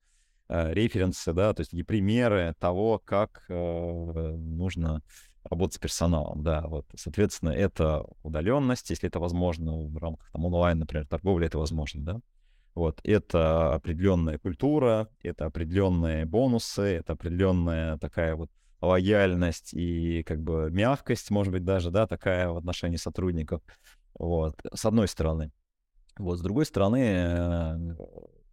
э, 0.48 0.74
референсы, 0.74 1.34
да, 1.34 1.54
то 1.54 1.62
есть 1.62 1.72
такие 1.72 1.86
примеры 1.86 2.56
того, 2.60 3.02
как 3.04 3.44
э, 3.50 3.54
нужно 3.54 5.02
работать 5.50 5.76
с 5.76 5.80
персоналом, 5.80 6.44
да, 6.44 6.62
вот, 6.68 6.86
соответственно, 6.96 7.50
это 7.50 8.06
удаленность, 8.24 8.90
если 8.90 9.08
это 9.08 9.20
возможно 9.20 9.74
в 9.74 9.98
рамках 9.98 10.32
там 10.32 10.46
онлайн, 10.46 10.80
например, 10.80 11.06
торговли, 11.08 11.48
это 11.48 11.58
возможно, 11.58 12.02
да, 12.02 12.20
вот, 12.76 13.00
это 13.04 13.74
определенная 13.76 14.38
культура, 14.38 15.10
это 15.22 15.46
определенные 15.46 16.26
бонусы, 16.26 16.82
это 16.82 17.14
определенная 17.14 17.98
такая 17.98 18.36
вот 18.36 18.50
лояльность 18.82 19.74
и 19.74 20.24
как 20.24 20.42
бы 20.42 20.70
мягкость, 20.72 21.30
может 21.32 21.54
быть, 21.54 21.64
даже, 21.64 21.92
да, 21.92 22.08
такая 22.08 22.50
в 22.50 22.58
отношении 22.58 22.98
сотрудников, 22.98 23.62
вот, 24.18 24.56
с 24.74 24.86
одной 24.86 25.08
стороны. 25.08 25.52
Вот, 26.18 26.38
с 26.38 26.42
другой 26.42 26.66
стороны, 26.66 27.00
э, 27.00 27.96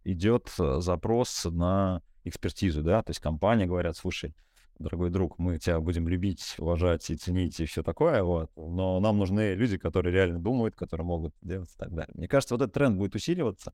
идет 0.03 0.49
запрос 0.57 1.45
на 1.45 2.01
экспертизу, 2.23 2.83
да, 2.83 3.01
то 3.03 3.11
есть 3.11 3.19
компания 3.19 3.65
говорят, 3.65 3.97
слушай, 3.97 4.35
дорогой 4.81 5.09
друг, 5.09 5.39
мы 5.39 5.57
тебя 5.57 5.79
будем 5.79 6.07
любить, 6.07 6.55
уважать 6.57 7.09
и 7.09 7.15
ценить 7.15 7.59
и 7.59 7.65
все 7.65 7.83
такое, 7.83 8.23
вот, 8.23 8.51
но 8.55 8.99
нам 8.99 9.17
нужны 9.17 9.53
люди, 9.53 9.77
которые 9.77 10.13
реально 10.13 10.39
думают, 10.39 10.75
которые 10.75 11.05
могут 11.05 11.33
делать 11.41 11.69
и 11.69 11.77
так 11.77 11.93
далее. 11.93 12.13
Мне 12.15 12.27
кажется, 12.27 12.55
вот 12.55 12.61
этот 12.61 12.73
тренд 12.73 12.97
будет 12.97 13.15
усиливаться, 13.15 13.73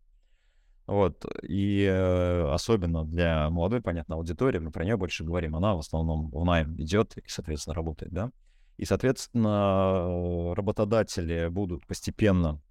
вот, 0.85 1.25
и 1.41 1.83
э, 1.83 2.51
особенно 2.51 3.05
для 3.05 3.49
молодой, 3.49 3.81
понятно, 3.81 4.15
аудитории, 4.15 4.59
мы 4.59 4.71
про 4.71 4.85
нее 4.85 4.97
больше 4.97 5.23
говорим, 5.23 5.55
она 5.55 5.75
в 5.75 5.79
основном 5.79 6.29
в 6.29 6.45
найм 6.45 6.79
идет 6.81 7.17
и, 7.17 7.23
соответственно, 7.27 7.73
работает, 7.73 8.11
да, 8.11 8.31
и, 8.77 8.85
соответственно, 8.85 10.53
работодатели 10.55 11.47
будут 11.47 11.85
постепенно 11.87 12.61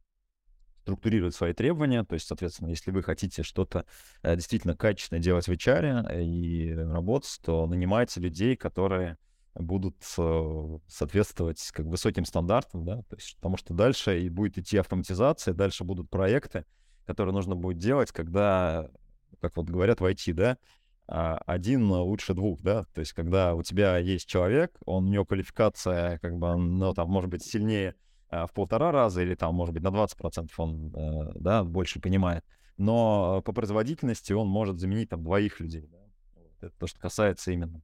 структурировать 0.86 1.34
свои 1.34 1.52
требования. 1.52 2.04
То 2.04 2.14
есть, 2.14 2.28
соответственно, 2.28 2.68
если 2.68 2.92
вы 2.92 3.02
хотите 3.02 3.42
что-то 3.42 3.86
э, 4.22 4.36
действительно 4.36 4.76
качественно 4.76 5.18
делать 5.18 5.48
в 5.48 5.50
HR 5.50 6.08
э, 6.08 6.22
и 6.22 6.72
работать, 6.72 7.40
то 7.44 7.66
нанимайте 7.66 8.20
людей, 8.20 8.54
которые 8.54 9.18
будут 9.54 9.96
э, 10.16 10.78
соответствовать 10.86 11.70
как 11.72 11.86
высоким 11.86 12.24
стандартам, 12.24 12.84
да, 12.84 13.02
то 13.02 13.16
есть, 13.16 13.34
потому 13.36 13.56
что 13.56 13.74
дальше 13.74 14.20
и 14.20 14.28
будет 14.28 14.58
идти 14.58 14.76
автоматизация, 14.76 15.54
дальше 15.54 15.82
будут 15.82 16.08
проекты, 16.08 16.64
которые 17.04 17.34
нужно 17.34 17.56
будет 17.56 17.78
делать, 17.78 18.12
когда, 18.12 18.88
как 19.40 19.56
вот 19.56 19.68
говорят 19.68 20.00
в 20.00 20.04
IT, 20.04 20.34
да, 20.34 20.56
а, 21.08 21.38
один 21.46 21.90
лучше 21.90 22.34
двух, 22.34 22.62
да, 22.62 22.84
то 22.94 23.00
есть 23.00 23.12
когда 23.12 23.54
у 23.56 23.62
тебя 23.64 23.98
есть 23.98 24.28
человек, 24.28 24.76
он, 24.84 25.06
у 25.06 25.08
него 25.08 25.24
квалификация 25.24 26.18
как 26.18 26.36
бы, 26.36 26.54
ну, 26.54 26.94
там, 26.94 27.10
может 27.10 27.30
быть, 27.30 27.44
сильнее 27.44 27.96
в 28.46 28.52
полтора 28.52 28.92
раза 28.92 29.22
или 29.22 29.34
там, 29.34 29.54
может 29.54 29.72
быть, 29.72 29.82
на 29.82 29.88
20% 29.88 30.50
он, 30.58 30.92
э, 30.94 31.32
да, 31.36 31.64
больше 31.64 32.00
понимает, 32.00 32.44
но 32.76 33.40
по 33.42 33.52
производительности 33.52 34.32
он 34.32 34.48
может 34.48 34.78
заменить 34.78 35.08
там 35.08 35.22
двоих 35.22 35.60
людей, 35.60 35.88
да? 35.90 35.98
это 36.60 36.74
то, 36.78 36.86
что 36.86 37.00
касается 37.00 37.52
именно 37.52 37.82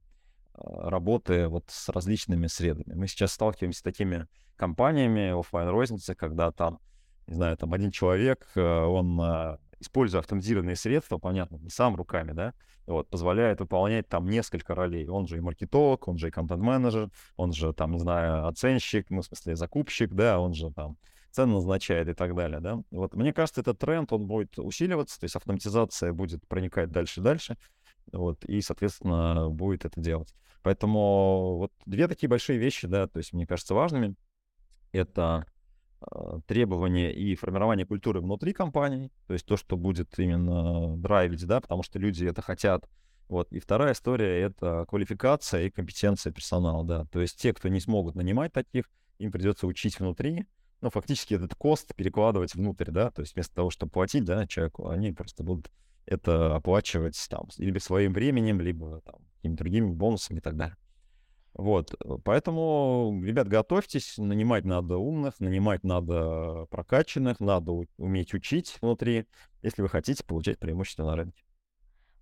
а, 0.53 0.89
работы 0.89 1.47
вот 1.47 1.65
с 1.67 1.89
различными 1.89 2.47
средами. 2.47 2.93
Мы 2.93 3.07
сейчас 3.07 3.33
сталкиваемся 3.33 3.79
с 3.79 3.83
такими 3.83 4.27
компаниями 4.55 5.39
офлайн 5.39 5.69
розницы, 5.69 6.13
когда 6.13 6.51
там, 6.51 6.79
не 7.27 7.35
знаю, 7.35 7.57
там 7.57 7.73
один 7.73 7.91
человек, 7.91 8.47
э, 8.55 8.61
он 8.61 9.19
используя 9.83 10.21
автоматизированные 10.21 10.75
средства, 10.75 11.17
понятно, 11.17 11.57
не 11.57 11.69
сам 11.69 11.95
руками, 11.95 12.31
да, 12.31 12.53
вот, 12.87 13.09
позволяет 13.09 13.59
выполнять 13.59 14.07
там 14.07 14.25
несколько 14.25 14.73
ролей. 14.73 15.07
Он 15.07 15.27
же 15.27 15.37
и 15.37 15.41
маркетолог, 15.41 16.07
он 16.07 16.17
же 16.17 16.29
и 16.29 16.31
контент-менеджер, 16.31 17.09
он 17.37 17.53
же 17.53 17.73
там, 17.73 17.91
не 17.91 17.99
знаю, 17.99 18.47
оценщик, 18.47 19.09
ну, 19.09 19.21
в 19.21 19.25
смысле, 19.25 19.55
закупщик, 19.55 20.13
да, 20.13 20.39
он 20.39 20.53
же 20.53 20.71
там 20.71 20.97
цены 21.31 21.53
назначает 21.53 22.07
и 22.07 22.13
так 22.13 22.35
далее, 22.35 22.59
да. 22.59 22.81
Вот, 22.91 23.13
мне 23.13 23.33
кажется, 23.33 23.61
этот 23.61 23.77
тренд, 23.79 24.11
он 24.11 24.25
будет 24.25 24.57
усиливаться, 24.57 25.19
то 25.19 25.25
есть 25.25 25.35
автоматизация 25.35 26.13
будет 26.13 26.47
проникать 26.47 26.91
дальше 26.91 27.19
и 27.19 27.23
дальше, 27.23 27.57
вот, 28.11 28.43
и, 28.45 28.61
соответственно, 28.61 29.49
будет 29.49 29.85
это 29.85 29.99
делать. 29.99 30.33
Поэтому 30.61 31.57
вот 31.57 31.71
две 31.85 32.07
такие 32.07 32.29
большие 32.29 32.57
вещи, 32.57 32.87
да, 32.87 33.07
то 33.07 33.17
есть 33.17 33.33
мне 33.33 33.45
кажется 33.45 33.75
важными. 33.75 34.15
Это 34.93 35.45
требования 36.47 37.13
и 37.13 37.35
формирование 37.35 37.85
культуры 37.85 38.21
внутри 38.21 38.53
компании, 38.53 39.11
то 39.27 39.33
есть 39.33 39.45
то, 39.45 39.57
что 39.57 39.77
будет 39.77 40.17
именно 40.19 40.97
драйвить, 40.97 41.45
да, 41.45 41.61
потому 41.61 41.83
что 41.83 41.99
люди 41.99 42.25
это 42.25 42.41
хотят. 42.41 42.89
Вот. 43.29 43.51
И 43.51 43.59
вторая 43.59 43.93
история— 43.93 44.41
это 44.41 44.85
квалификация 44.87 45.63
и 45.63 45.69
компетенция 45.69 46.31
персонала, 46.31 46.83
да. 46.83 47.05
То 47.05 47.21
есть 47.21 47.39
те, 47.39 47.53
кто 47.53 47.69
не 47.69 47.79
смогут 47.79 48.15
нанимать 48.15 48.51
таких, 48.51 48.89
им 49.17 49.31
придется 49.31 49.65
учить 49.67 49.99
внутри, 49.99 50.45
ну, 50.81 50.89
фактически 50.89 51.33
этот 51.33 51.55
кост 51.55 51.95
перекладывать 51.95 52.55
внутрь, 52.55 52.91
да, 52.91 53.09
то 53.09 53.21
есть 53.21 53.35
вместо 53.35 53.55
того, 53.55 53.69
чтобы 53.69 53.91
платить, 53.91 54.25
да, 54.25 54.45
человеку, 54.47 54.89
они 54.89 55.13
просто 55.13 55.43
будут 55.43 55.71
это 56.05 56.55
оплачивать 56.55 57.17
там 57.29 57.47
либо 57.57 57.79
своим 57.79 58.11
временем, 58.11 58.59
либо 58.59 58.99
там 59.01 59.15
какими-то 59.37 59.63
другими 59.63 59.91
бонусами 59.91 60.39
и 60.39 60.41
так 60.41 60.57
далее. 60.57 60.75
Вот, 61.53 61.93
э, 61.93 62.17
поэтому, 62.23 63.21
ребят, 63.23 63.47
готовьтесь, 63.47 64.17
нанимать 64.17 64.65
надо 64.65 64.97
умных, 64.97 65.39
нанимать 65.39 65.83
надо 65.83 66.65
прокачанных, 66.71 67.39
надо 67.39 67.73
уметь 67.97 68.33
учить 68.33 68.77
внутри, 68.81 69.27
если 69.61 69.81
вы 69.81 69.89
хотите 69.89 70.23
получать 70.23 70.59
преимущество 70.59 71.03
на 71.03 71.15
рынке. 71.15 71.43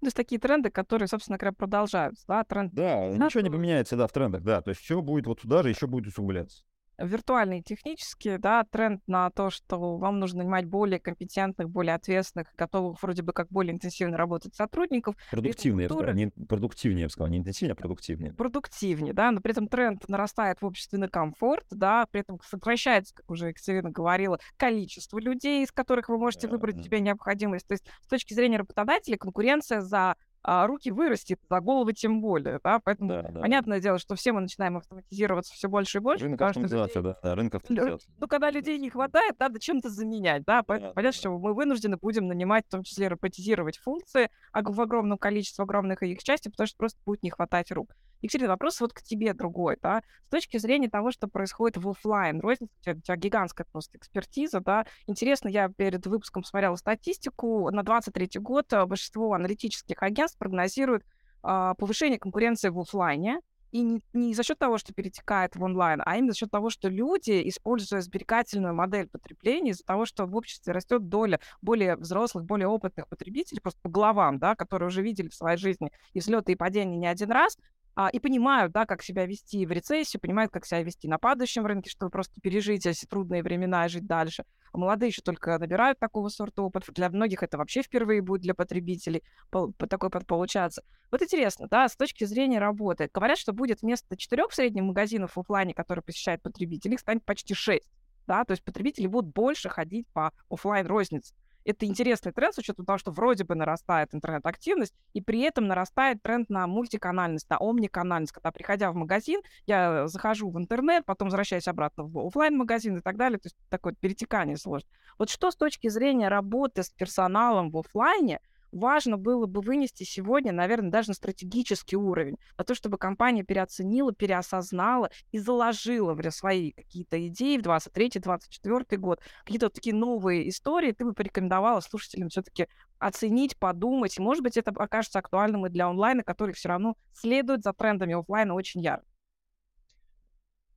То 0.02 0.08
есть 0.08 0.18
такие 0.18 0.40
тренды, 0.40 0.72
которые, 0.72 1.08
собственно 1.08 1.38
говоря, 1.38 1.54
продолжаются, 1.54 2.26
да, 2.28 2.44
тренд. 2.44 2.74
Да, 2.74 3.08
ничего 3.10 3.42
не 3.42 3.52
поменяется, 3.52 3.96
да, 3.96 4.08
в 4.08 4.12
трендах, 4.12 4.44
да, 4.44 4.62
то 4.62 4.70
есть 4.70 4.82
все 4.82 5.02
будет 5.02 5.28
вот 5.28 5.42
туда 5.42 5.64
же, 5.64 5.70
еще 5.70 5.88
будет 5.88 6.08
усугубляться 6.08 6.64
виртуальные 7.04 7.62
технические, 7.62 8.38
да, 8.38 8.64
тренд 8.64 9.02
на 9.08 9.30
то, 9.30 9.50
что 9.50 9.98
вам 9.98 10.20
нужно 10.20 10.40
нанимать 10.40 10.66
более 10.66 11.00
компетентных, 11.00 11.70
более 11.70 11.96
ответственных, 11.96 12.48
готовых 12.58 13.02
вроде 13.02 13.22
бы 13.22 13.34
как 13.34 13.48
более 13.50 13.74
интенсивно 13.74 14.18
работать 14.18 14.56
сотрудников. 14.56 15.16
Продуктивнее, 15.30 15.90
сказал, 15.90 16.14
не, 16.14 16.28
продуктивнее, 16.28 17.02
я 17.02 17.08
бы 17.08 17.12
сказал, 17.12 17.30
не 17.30 17.38
интенсивнее, 17.38 17.74
а 17.74 17.76
продуктивнее. 17.76 18.34
Продуктивнее, 18.34 19.14
да, 19.14 19.32
но 19.32 19.42
при 19.42 19.52
этом 19.52 19.68
тренд 19.68 20.08
нарастает 20.08 20.62
в 20.62 20.66
обществе 20.66 21.00
на 21.00 21.08
комфорт, 21.08 21.66
да, 21.72 22.06
при 22.12 22.22
этом 22.22 22.40
сокращается, 22.44 23.14
как 23.16 23.30
уже 23.30 23.50
Екатерина 23.50 23.90
говорила, 23.90 24.40
количество 24.58 25.20
людей, 25.20 25.64
из 25.64 25.72
которых 25.72 26.10
вы 26.10 26.18
можете 26.18 26.48
выбрать 26.48 26.84
себе 26.84 27.00
необходимость. 27.00 27.68
То 27.68 27.74
есть 27.74 27.86
с 28.02 28.08
точки 28.08 28.34
зрения 28.34 28.58
работодателя 28.58 29.18
конкуренция 29.18 29.82
за 29.82 30.16
а 30.44 30.66
руки 30.66 30.92
вырастет, 30.92 31.40
за 31.50 31.60
головы 31.60 31.94
тем 31.94 32.22
более, 32.22 32.60
да, 32.64 32.80
поэтому 32.80 33.10
да, 33.10 33.22
да. 33.24 33.42
понятное 33.42 33.80
дело, 33.80 34.00
что 34.00 34.16
все 34.16 34.32
мы 34.32 34.42
начинаем 34.42 34.78
автоматизироваться 34.78 35.54
все 35.54 35.70
больше 35.70 36.00
и 36.00 36.02
больше. 36.02 36.26
Рынок 36.26 36.42
автоматизации, 36.42 37.00
людей... 37.00 37.14
да, 37.14 37.20
да, 37.22 37.36
рынок 37.36 37.56
автоматизации. 37.56 38.12
Ну, 38.20 38.28
когда 38.28 38.50
людей 38.50 38.80
не 38.80 38.90
хватает, 38.90 39.40
надо 39.40 39.60
чем-то 39.60 39.90
заменять, 39.90 40.44
да, 40.44 40.64
поэтому 40.64 40.92
да, 40.92 40.96
понятно, 40.96 41.18
да. 41.18 41.20
что 41.20 41.38
мы 41.38 41.54
вынуждены 41.54 41.98
будем 41.98 42.28
нанимать, 42.28 42.66
в 42.68 42.72
том 42.72 42.84
числе 42.84 43.08
роботизировать 43.08 43.78
функции 43.78 44.30
в 44.54 44.82
огромном 44.82 45.18
количестве, 45.18 45.64
огромных 45.64 46.02
их 46.04 46.24
частей, 46.24 46.50
потому 46.50 46.68
что 46.68 46.78
просто 46.78 47.00
будет 47.06 47.24
не 47.24 47.30
хватать 47.30 47.72
рук. 47.72 47.96
Екатерина, 48.22 48.50
вопрос 48.50 48.80
вот 48.82 48.94
к 48.94 49.02
тебе 49.02 49.34
другой, 49.34 49.78
да, 49.82 50.02
с 50.28 50.30
точки 50.30 50.58
зрения 50.58 50.90
того, 50.90 51.12
что 51.12 51.28
происходит 51.28 51.78
в 51.78 51.90
офлайн, 51.90 52.40
розница, 52.40 52.72
у 52.86 53.02
тебя, 53.02 53.16
гигантская 53.16 53.66
просто 53.72 53.98
экспертиза, 53.98 54.60
да, 54.60 54.86
интересно, 55.08 55.48
я 55.48 55.70
перед 55.70 56.06
выпуском 56.06 56.44
смотрела 56.44 56.76
статистику, 56.76 57.70
на 57.72 57.84
23 57.84 58.40
год 58.40 58.72
э, 58.74 58.86
большинство 58.86 59.34
аналитических 59.34 60.02
агентств 60.04 60.38
прогнозируют 60.38 61.04
а, 61.44 61.74
повышение 61.76 62.20
конкуренции 62.20 62.70
в 62.70 62.80
офлайне, 62.80 63.40
и 63.72 63.82
не, 63.82 64.02
не 64.14 64.34
за 64.34 64.44
счет 64.44 64.60
того, 64.60 64.78
что 64.78 64.94
перетекает 64.94 65.56
в 65.56 65.64
онлайн, 65.64 66.02
а 66.06 66.18
именно 66.18 66.34
за 66.34 66.40
счет 66.40 66.52
того, 66.52 66.70
что 66.70 66.90
люди, 66.90 67.42
используя 67.48 68.02
сберегательную 68.02 68.76
модель 68.76 69.08
потребления, 69.08 69.72
из-за 69.72 69.86
того, 69.86 70.06
что 70.06 70.26
в 70.26 70.36
обществе 70.36 70.74
растет 70.74 71.08
доля 71.08 71.40
более 71.62 71.96
взрослых, 71.96 72.46
более 72.46 72.68
опытных 72.68 73.08
потребителей, 73.08 73.62
просто 73.62 73.80
по 73.82 73.90
головам, 73.90 74.40
да, 74.40 74.56
которые 74.56 74.88
уже 74.88 75.02
видели 75.02 75.30
в 75.30 75.36
своей 75.36 75.58
жизни 75.58 75.92
и 76.14 76.20
взлеты 76.20 76.52
и 76.52 76.56
падения 76.56 76.98
не 76.98 77.08
один 77.08 77.32
раз, 77.32 77.58
а, 77.96 78.10
и 78.10 78.20
понимают, 78.20 78.72
да, 78.72 78.86
как 78.86 79.04
себя 79.04 79.26
вести 79.26 79.66
в 79.66 79.72
рецессию, 79.72 80.22
понимают, 80.22 80.52
как 80.52 80.66
себя 80.66 80.82
вести 80.82 81.08
на 81.08 81.18
падающем 81.18 81.66
рынке, 81.66 81.90
чтобы 81.90 82.12
просто 82.12 82.40
пережить 82.42 82.86
эти 82.86 83.06
трудные 83.06 83.44
времена 83.44 83.86
и 83.86 83.90
жить 83.90 84.06
дальше. 84.06 84.46
А 84.72 84.78
молодые 84.78 85.10
еще 85.10 85.22
только 85.22 85.58
набирают 85.58 86.00
такого 86.00 86.30
сорта 86.30 86.62
опыт. 86.62 86.86
Для 86.94 87.10
многих 87.10 87.44
это 87.44 87.58
вообще 87.58 87.82
впервые 87.82 88.22
будет 88.22 88.42
для 88.42 88.54
потребителей 88.54 89.24
по, 89.50 89.72
по 89.74 89.88
такой 89.88 90.08
опыт 90.08 90.26
получаться. 90.26 90.84
Вот 91.12 91.22
интересно, 91.22 91.68
да, 91.70 91.90
с 91.90 91.98
точки 91.98 92.24
зрения 92.24 92.60
работы. 92.60 93.10
Говорят, 93.14 93.38
что 93.38 93.52
будет 93.52 93.82
вместо 93.82 94.16
четырех 94.16 94.54
средних 94.54 94.84
магазинов 94.84 95.36
в 95.36 95.40
офлайне, 95.40 95.74
которые 95.74 96.04
посещают 96.04 96.42
потребители, 96.42 96.94
их 96.94 97.02
станет 97.02 97.26
почти 97.26 97.54
шесть. 97.54 97.90
Да, 98.28 98.46
то 98.46 98.52
есть 98.52 98.64
потребители 98.64 99.08
будут 99.08 99.34
больше 99.34 99.68
ходить 99.68 100.08
по 100.14 100.32
офлайн 100.50 100.88
рознице 100.88 101.34
это 101.66 101.86
интересный 101.86 102.32
тренд 102.32 102.54
с 102.56 102.58
учетом 102.58 102.86
того, 102.86 102.98
что 102.98 103.12
вроде 103.12 103.44
бы 103.44 103.56
нарастает 103.56 104.14
интернет-активность, 104.14 104.94
и 105.14 105.22
при 105.22 105.42
этом 105.42 105.68
нарастает 105.68 106.22
тренд 106.22 106.50
на 106.50 106.68
мультиканальность, 106.68 107.50
на 107.50 107.58
омниканальность, 107.60 108.32
когда, 108.32 108.52
приходя 108.52 108.92
в 108.92 108.96
магазин, 108.96 109.42
я 109.66 110.08
захожу 110.08 110.50
в 110.50 110.58
интернет, 110.58 111.06
потом 111.06 111.28
возвращаюсь 111.28 111.68
обратно 111.68 112.06
в 112.06 112.28
офлайн 112.28 112.58
магазин 112.58 112.98
и 112.98 113.02
так 113.02 113.18
далее, 113.18 113.40
то 113.40 113.48
есть 113.48 113.58
такое 113.70 113.94
перетекание 114.00 114.58
сложно. 114.58 114.90
Вот 115.18 115.30
что 115.30 115.52
с 115.52 115.56
точки 115.56 115.90
зрения 115.90 116.28
работы 116.28 116.84
с 116.84 116.90
персоналом 116.90 117.72
в 117.72 117.78
офлайне 117.78 118.40
важно 118.72 119.18
было 119.18 119.46
бы 119.46 119.62
вынести 119.62 120.04
сегодня, 120.04 120.52
наверное, 120.52 120.92
даже 120.92 121.10
на 121.10 121.14
стратегический 121.14 121.96
уровень, 121.96 122.38
на 122.58 122.64
то, 122.64 122.76
чтобы 122.76 122.98
компания 122.98 123.44
переоценила, 123.44 124.14
переосознала 124.14 125.10
и 125.32 125.40
заложила 125.40 126.14
в 126.14 126.32
свои 126.32 126.72
какие-то 126.72 127.28
идеи 127.28 127.58
в 127.58 127.62
23-24 127.62 128.98
год, 128.98 129.22
какие-то 129.44 129.68
вот 129.68 129.74
такие 129.74 129.96
новые 129.96 130.50
истории, 130.50 130.92
ты 130.92 131.06
бы 131.06 131.14
порекомендовала 131.14 131.80
слушателям 131.80 132.30
все-таки 132.30 132.68
оценить, 133.00 133.58
подумать, 133.58 134.18
и, 134.18 134.22
может 134.22 134.44
быть, 134.44 134.58
это 134.58 134.72
окажется 134.72 135.20
актуальным 135.20 135.66
и 135.66 135.70
для 135.70 135.88
онлайна, 135.88 136.24
который 136.24 136.54
все 136.54 136.70
равно 136.70 136.96
следует 137.14 137.64
за 137.64 137.74
трендами 137.74 138.14
офлайна 138.14 138.54
очень 138.54 138.82
ярко. 138.82 139.11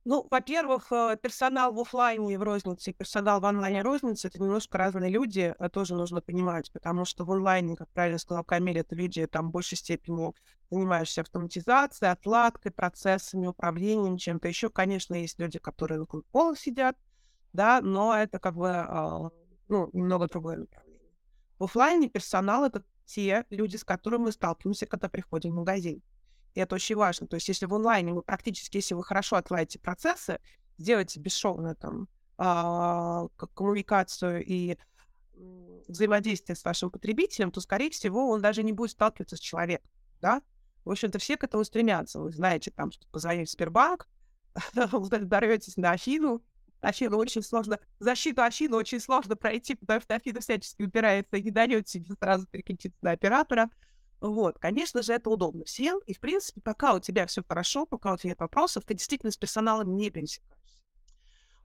Ну, 0.07 0.27
во-первых, 0.29 0.91
э, 0.91 1.17
персонал 1.19 1.73
в 1.73 1.79
офлайне 1.79 2.37
в 2.37 2.43
рознице 2.43 2.91
и 2.91 2.93
персонал 2.93 3.39
в 3.39 3.45
онлайне 3.45 3.81
рознице— 3.81 4.27
это 4.29 4.39
немножко 4.39 4.77
разные 4.77 5.09
люди, 5.09 5.55
а 5.57 5.67
тоже 5.67 5.95
нужно 5.95 6.21
понимать, 6.21 6.71
потому 6.71 7.05
что 7.05 7.25
в 7.25 7.31
онлайне, 7.31 7.75
как 7.75 7.89
правильно 7.89 8.19
сказал 8.19 8.43
Камиль, 8.43 8.77
это 8.77 8.93
люди 8.93 9.25
там 9.25 9.47
в 9.47 9.51
большей 9.51 9.79
степени 9.79 10.31
занимаешься 10.69 11.21
автоматизацией, 11.21 12.11
отладкой, 12.11 12.71
процессами, 12.71 13.47
управлением, 13.47 14.17
чем-то 14.17 14.47
еще. 14.47 14.69
Конечно, 14.69 15.15
есть 15.15 15.39
люди, 15.39 15.57
которые 15.57 15.97
на 15.97 16.05
пола 16.05 16.55
сидят, 16.55 16.95
да, 17.51 17.81
но 17.81 18.15
это 18.15 18.37
как 18.37 18.55
бы, 18.55 18.69
а, 18.69 19.31
ну, 19.69 19.89
немного 19.91 20.27
другое 20.27 20.57
направление. 20.57 21.01
В 21.57 21.63
офлайне 21.63 22.09
персонал— 22.09 22.63
это 22.65 22.83
те 23.05 23.45
люди, 23.49 23.77
с 23.77 23.83
которыми 23.83 24.25
мы 24.25 24.31
сталкиваемся, 24.31 24.85
когда 24.85 25.09
приходим 25.09 25.53
в 25.53 25.55
магазин. 25.55 26.03
И 26.55 26.59
это 26.59 26.75
очень 26.75 26.95
важно. 26.95 27.27
То 27.27 27.35
есть 27.35 27.47
если 27.47 27.65
в 27.65 27.73
онлайне 27.73 28.13
вы 28.13 28.21
практически, 28.21 28.77
если 28.77 28.95
вы 28.95 29.03
хорошо 29.03 29.35
отладите 29.35 29.77
процессы, 29.77 30.39
сделаете 30.77 31.19
бесшовную 31.19 31.75
там 31.75 32.07
а, 32.37 33.27
коммуникацию 33.53 34.43
и 34.43 34.77
взаимодействие 35.87 36.55
с 36.55 36.63
вашим 36.63 36.89
потребителем, 36.89 37.51
то, 37.51 37.61
скорее 37.61 37.89
всего, 37.89 38.29
он 38.29 38.41
даже 38.41 38.63
не 38.63 38.71
будет 38.71 38.91
сталкиваться 38.91 39.35
с 39.35 39.39
человеком, 39.39 39.89
да? 40.21 40.41
В 40.83 40.91
общем-то, 40.91 41.19
все 41.19 41.35
к 41.35 41.43
этому 41.43 41.63
стремятся. 41.63 42.19
Вы 42.19 42.31
знаете, 42.31 42.71
там, 42.71 42.91
что 42.91 43.07
позвонить 43.07 43.49
в 43.49 43.51
Сбербанк, 43.51 44.07
вы 44.73 45.09
дорветесь 45.19 45.77
на 45.77 45.91
Афину, 45.91 46.43
Афину 46.81 47.17
очень 47.17 47.41
сложно, 47.41 47.79
защиту 47.99 48.43
Афины 48.43 48.75
очень 48.75 48.99
сложно 48.99 49.35
пройти, 49.35 49.75
потому 49.75 50.01
что 50.01 50.15
Афина 50.15 50.39
всячески 50.39 50.83
упирается 50.83 51.37
и 51.37 51.43
не 51.43 51.51
дает 51.51 51.87
себе 51.87 52.15
сразу 52.19 52.47
переключиться 52.47 52.97
на 53.01 53.11
оператора. 53.11 53.69
Вот, 54.31 54.57
конечно 54.59 55.01
же, 55.01 55.13
это 55.13 55.29
удобно 55.29 55.65
всем, 55.65 55.99
и, 56.07 56.13
в 56.13 56.19
принципе, 56.19 56.61
пока 56.61 56.93
у 56.93 56.99
тебя 56.99 57.27
все 57.27 57.43
хорошо, 57.47 57.85
пока 57.85 58.13
у 58.13 58.17
тебя 58.17 58.29
нет 58.31 58.39
вопросов, 58.39 58.83
ты 58.85 58.93
действительно 58.93 59.31
с 59.31 59.37
персоналом 59.37 59.95
не 59.95 60.09
пересекаешься. 60.09 60.41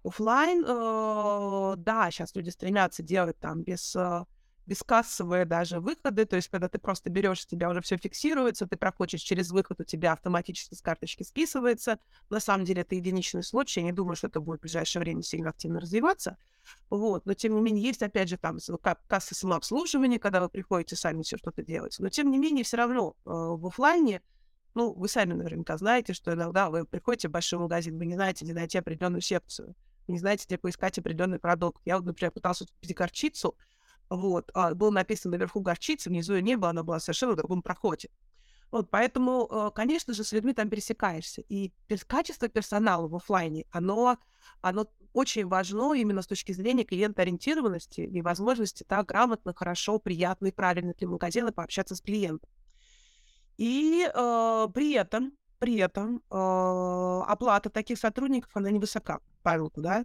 Оффлайн, 0.02 0.64
э, 0.66 1.74
да, 1.76 2.10
сейчас 2.10 2.34
люди 2.34 2.48
стремятся 2.50 3.02
делать 3.02 3.38
там 3.38 3.62
без 3.62 3.94
э, 3.94 4.24
бескассовые 4.70 5.46
даже 5.46 5.80
выходы, 5.80 6.24
то 6.26 6.36
есть 6.36 6.46
когда 6.46 6.68
ты 6.68 6.78
просто 6.78 7.10
берешь, 7.10 7.44
у 7.44 7.48
тебя 7.48 7.68
уже 7.68 7.80
все 7.80 7.96
фиксируется, 7.96 8.68
ты 8.68 8.76
проходишь 8.76 9.20
через 9.20 9.50
выход, 9.50 9.80
у 9.80 9.84
тебя 9.84 10.12
автоматически 10.12 10.74
с 10.74 10.80
карточки 10.80 11.24
списывается. 11.24 11.98
На 12.30 12.38
самом 12.38 12.64
деле 12.64 12.82
это 12.82 12.94
единичный 12.94 13.42
случай, 13.42 13.80
я 13.80 13.86
не 13.86 13.92
думаю, 13.92 14.14
что 14.14 14.28
это 14.28 14.38
будет 14.38 14.60
в 14.60 14.62
ближайшее 14.62 15.00
время 15.00 15.22
сильно 15.22 15.50
активно 15.50 15.80
развиваться. 15.80 16.36
Вот. 16.88 17.26
Но 17.26 17.34
тем 17.34 17.56
не 17.56 17.60
менее 17.60 17.82
есть, 17.82 18.00
опять 18.00 18.28
же, 18.28 18.36
там 18.36 18.58
кассы 19.08 19.34
самообслуживания, 19.34 20.20
когда 20.20 20.40
вы 20.40 20.48
приходите 20.48 20.94
сами 20.94 21.22
все 21.22 21.36
что-то 21.36 21.64
делать. 21.64 21.96
Но 21.98 22.08
тем 22.08 22.30
не 22.30 22.38
менее 22.38 22.62
все 22.62 22.76
равно 22.76 23.16
э, 23.26 23.30
в 23.30 23.66
офлайне 23.66 24.22
ну, 24.74 24.92
вы 24.92 25.08
сами 25.08 25.32
наверняка 25.32 25.76
знаете, 25.78 26.12
что 26.12 26.32
иногда 26.32 26.70
вы 26.70 26.84
приходите 26.84 27.26
в 27.26 27.32
большой 27.32 27.58
магазин, 27.58 27.98
вы 27.98 28.06
не 28.06 28.14
знаете, 28.14 28.44
где 28.44 28.54
найти 28.54 28.78
определенную 28.78 29.20
секцию, 29.20 29.74
не 30.06 30.20
знаете, 30.20 30.44
где 30.46 30.58
поискать 30.58 30.96
определенный 30.96 31.40
продукт. 31.40 31.82
Я 31.84 31.96
вот, 31.96 32.06
например, 32.06 32.30
пытался 32.30 32.66
купить 32.66 32.94
горчицу, 32.94 33.56
вот, 34.10 34.50
а, 34.54 34.74
было 34.74 34.90
написано 34.90 35.32
наверху 35.32 35.60
горчица, 35.60 36.10
внизу 36.10 36.34
ее 36.34 36.42
не 36.42 36.56
было, 36.56 36.70
она 36.70 36.82
была 36.82 37.00
совершенно 37.00 37.32
в 37.32 37.36
другом 37.36 37.62
проходе. 37.62 38.10
Вот, 38.70 38.90
поэтому, 38.90 39.48
э, 39.50 39.70
конечно 39.74 40.14
же, 40.14 40.22
с 40.22 40.32
людьми 40.32 40.52
там 40.52 40.68
пересекаешься. 40.68 41.42
И 41.48 41.72
качество 42.06 42.48
персонала 42.48 43.08
в 43.08 43.16
офлайне, 43.16 43.64
оно, 43.72 44.16
оно 44.60 44.86
очень 45.12 45.46
важно 45.46 45.92
именно 45.94 46.22
с 46.22 46.26
точки 46.26 46.52
зрения 46.52 46.84
клиентоориентированности 46.84 48.02
и 48.02 48.22
возможности 48.22 48.84
так 48.84 49.06
грамотно, 49.06 49.54
хорошо, 49.54 49.98
приятно 49.98 50.46
и 50.46 50.52
правильно 50.52 50.94
для 50.94 51.08
магазина 51.08 51.52
пообщаться 51.52 51.96
с 51.96 52.00
клиентом. 52.00 52.48
И 53.56 54.08
э, 54.08 54.68
при 54.72 54.92
этом, 54.92 55.32
при 55.58 55.76
этом 55.76 56.22
э, 56.30 57.22
оплата 57.26 57.70
таких 57.70 57.98
сотрудников, 57.98 58.50
она 58.54 58.70
невысока, 58.70 59.20
Павел, 59.42 59.72
да? 59.74 60.04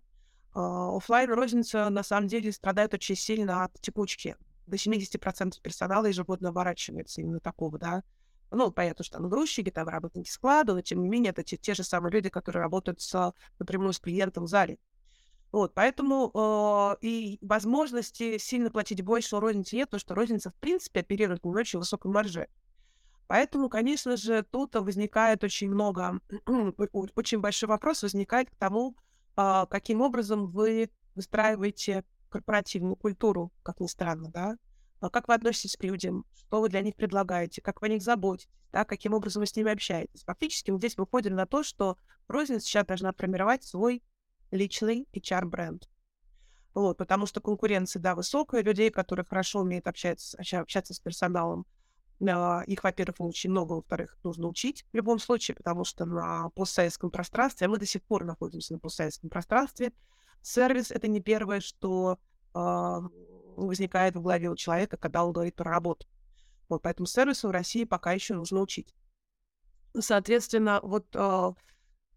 А, 0.55 0.95
офлайн 0.95 1.29
розница 1.31 1.89
на 1.89 2.01
самом 2.01 2.27
деле 2.27 2.51
страдает 2.51 2.93
очень 2.93 3.15
сильно 3.15 3.65
от 3.65 3.79
текучки. 3.81 4.37
До 4.67 4.77
70% 4.77 5.61
персонала 5.61 6.05
ежегодно 6.05 6.49
оборачивается 6.49 7.21
именно 7.21 7.41
такого, 7.41 7.77
да. 7.77 8.03
Ну, 8.51 8.71
понятно, 8.71 9.03
что 9.03 9.17
там 9.17 9.29
грузчики, 9.29 9.69
там 9.69 9.89
работники 9.89 10.29
склада, 10.29 10.73
но 10.73 10.81
тем 10.81 11.01
не 11.01 11.09
менее 11.09 11.31
это 11.31 11.43
те, 11.43 11.57
те 11.57 11.73
же 11.73 11.83
самые 11.83 12.13
люди, 12.13 12.29
которые 12.29 12.61
работают 12.61 13.01
с, 13.01 13.33
напрямую 13.59 13.91
с 13.91 13.99
клиентом 13.99 14.45
в 14.45 14.47
зале. 14.47 14.79
Вот, 15.51 15.73
поэтому 15.73 16.31
э, 16.33 16.97
и 17.01 17.37
возможности 17.41 18.37
сильно 18.37 18.71
платить 18.71 19.01
больше 19.01 19.35
у 19.35 19.39
розницы 19.39 19.75
нет, 19.75 19.89
потому 19.89 19.99
что 19.99 20.15
розница, 20.15 20.51
в 20.51 20.55
принципе, 20.55 21.01
оперирует 21.01 21.43
не 21.43 21.51
очень 21.51 21.79
высокой 21.79 22.11
марже. 22.11 22.47
Поэтому, 23.27 23.69
конечно 23.69 24.15
же, 24.15 24.43
тут 24.43 24.75
возникает 24.75 25.43
очень 25.43 25.69
много, 25.69 26.19
очень 27.15 27.39
большой 27.39 27.67
вопрос 27.67 28.03
возникает 28.03 28.49
к 28.49 28.55
тому, 28.55 28.95
каким 29.35 30.01
образом 30.01 30.47
вы 30.47 30.89
выстраиваете 31.15 32.03
корпоративную 32.29 32.95
культуру, 32.95 33.51
как 33.63 33.79
ни 33.79 33.87
странно, 33.87 34.29
да, 34.29 34.57
а 34.99 35.09
как 35.09 35.27
вы 35.27 35.33
относитесь 35.35 35.77
к 35.77 35.83
людям, 35.83 36.25
что 36.35 36.61
вы 36.61 36.69
для 36.69 36.81
них 36.81 36.95
предлагаете, 36.95 37.61
как 37.61 37.81
вы 37.81 37.87
о 37.87 37.89
них 37.91 38.01
заботитесь, 38.01 38.49
да, 38.71 38.85
каким 38.85 39.13
образом 39.13 39.41
вы 39.41 39.47
с 39.47 39.55
ними 39.55 39.71
общаетесь. 39.71 40.23
Фактически 40.23 40.71
мы 40.71 40.77
здесь 40.79 40.97
выходим 40.97 41.35
на 41.35 41.45
то, 41.45 41.63
что 41.63 41.97
розница 42.27 42.65
сейчас 42.65 42.85
должна 42.85 43.13
формировать 43.13 43.63
свой 43.63 44.03
личный 44.51 45.07
HR-бренд. 45.13 45.89
Вот, 46.73 46.97
потому 46.97 47.25
что 47.25 47.39
конкуренция, 47.39 48.01
да, 48.01 48.15
высокая, 48.15 48.61
людей, 48.61 48.89
которые 48.89 49.25
хорошо 49.25 49.61
умеют 49.61 49.87
общаться, 49.87 50.37
общаться 50.37 50.93
с 50.93 50.99
персоналом, 50.99 51.61
а, 51.61 51.65
их, 52.19 52.83
во-первых, 52.83 53.19
очень 53.19 53.49
много, 53.49 53.73
во-вторых, 53.73 54.17
нужно 54.23 54.47
учить 54.47 54.85
в 54.91 54.95
любом 54.95 55.19
случае, 55.19 55.55
потому 55.55 55.83
что 55.83 56.05
на 56.05 56.49
постсоветском 56.49 57.11
пространстве, 57.11 57.67
а 57.67 57.69
мы 57.69 57.77
до 57.77 57.85
сих 57.85 58.03
пор 58.03 58.23
находимся 58.23 58.73
на 58.73 58.79
постсоветском 58.79 59.29
пространстве, 59.29 59.91
сервис— 60.41 60.91
это 60.91 61.07
не 61.07 61.19
первое, 61.19 61.59
что 61.59 62.17
э, 62.53 62.99
возникает 63.57 64.15
в 64.15 64.21
голове 64.21 64.49
у 64.49 64.55
человека, 64.55 64.97
когда 64.97 65.25
он 65.25 65.33
говорит 65.33 65.55
про 65.55 65.71
работу. 65.71 66.07
Вот, 66.69 66.81
поэтому 66.81 67.05
сервису 67.05 67.49
в 67.49 67.51
России 67.51 67.83
пока 67.83 68.13
еще 68.13 68.33
нужно 68.33 68.61
учить. 68.61 68.95
Соответственно, 69.97 70.79
вот 70.81 71.07
э, 71.13 71.53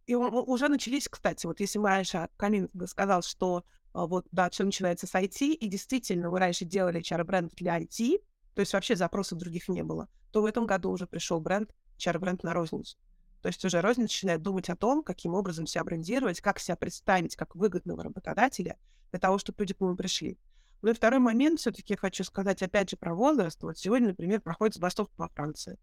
и 0.07 0.15
уже 0.15 0.69
начались, 0.69 1.07
кстати, 1.07 1.47
вот 1.47 1.61
если 1.61 1.79
Майша 1.79 2.31
Камин 2.39 2.71
сказал, 2.87 3.23
что 3.23 3.59
э, 3.59 3.63
вот, 3.93 4.27
да, 4.33 4.49
все 4.49 4.65
начинается 4.65 5.07
с 5.07 5.15
IT, 5.15 5.53
и 5.53 5.69
действительно, 5.69 6.31
вы 6.31 6.39
раньше 6.39 6.65
делали 6.65 7.01
HR-бренд 7.01 7.55
для 7.57 7.79
IT, 7.79 8.21
то 8.55 8.61
есть 8.61 8.73
вообще 8.73 8.97
запросов 8.97 9.39
других 9.39 9.69
не 9.69 9.83
было, 9.83 10.09
то 10.33 10.43
в 10.43 10.47
этом 10.47 10.67
году 10.67 10.91
уже 10.91 11.07
пришел 11.07 11.41
бренд, 11.41 11.71
чар-бренд 11.97 12.43
на 12.43 12.53
розницу. 12.53 12.97
То 13.43 13.49
есть 13.49 13.65
уже 13.65 13.81
розница 13.81 14.15
начинает 14.15 14.43
думать 14.43 14.69
о 14.69 14.77
том, 14.77 15.03
каким 15.03 15.35
образом 15.35 15.67
себя 15.67 15.85
брендировать, 15.85 16.41
как 16.41 16.59
себя 16.59 16.77
представить 16.77 17.37
как 17.37 17.55
выгодного 17.55 18.03
работодателя 18.03 18.79
для 19.11 19.21
того, 19.21 19.39
чтобы 19.39 19.63
люди 19.63 19.75
к 19.75 19.81
нему 19.81 19.97
пришли. 19.97 20.39
Ну 20.83 20.91
и 20.91 20.95
второй 20.95 21.19
момент, 21.19 21.61
все-таки 21.61 21.97
хочу 21.97 22.25
сказать 22.25 22.63
опять 22.63 22.91
же 22.91 22.97
про 22.97 23.15
возраст. 23.15 23.61
Вот 23.63 23.79
сегодня, 23.79 24.09
например, 24.09 24.41
проходит 24.41 24.75
забастовка 24.75 25.13
во 25.17 25.29
Франции. 25.29 25.79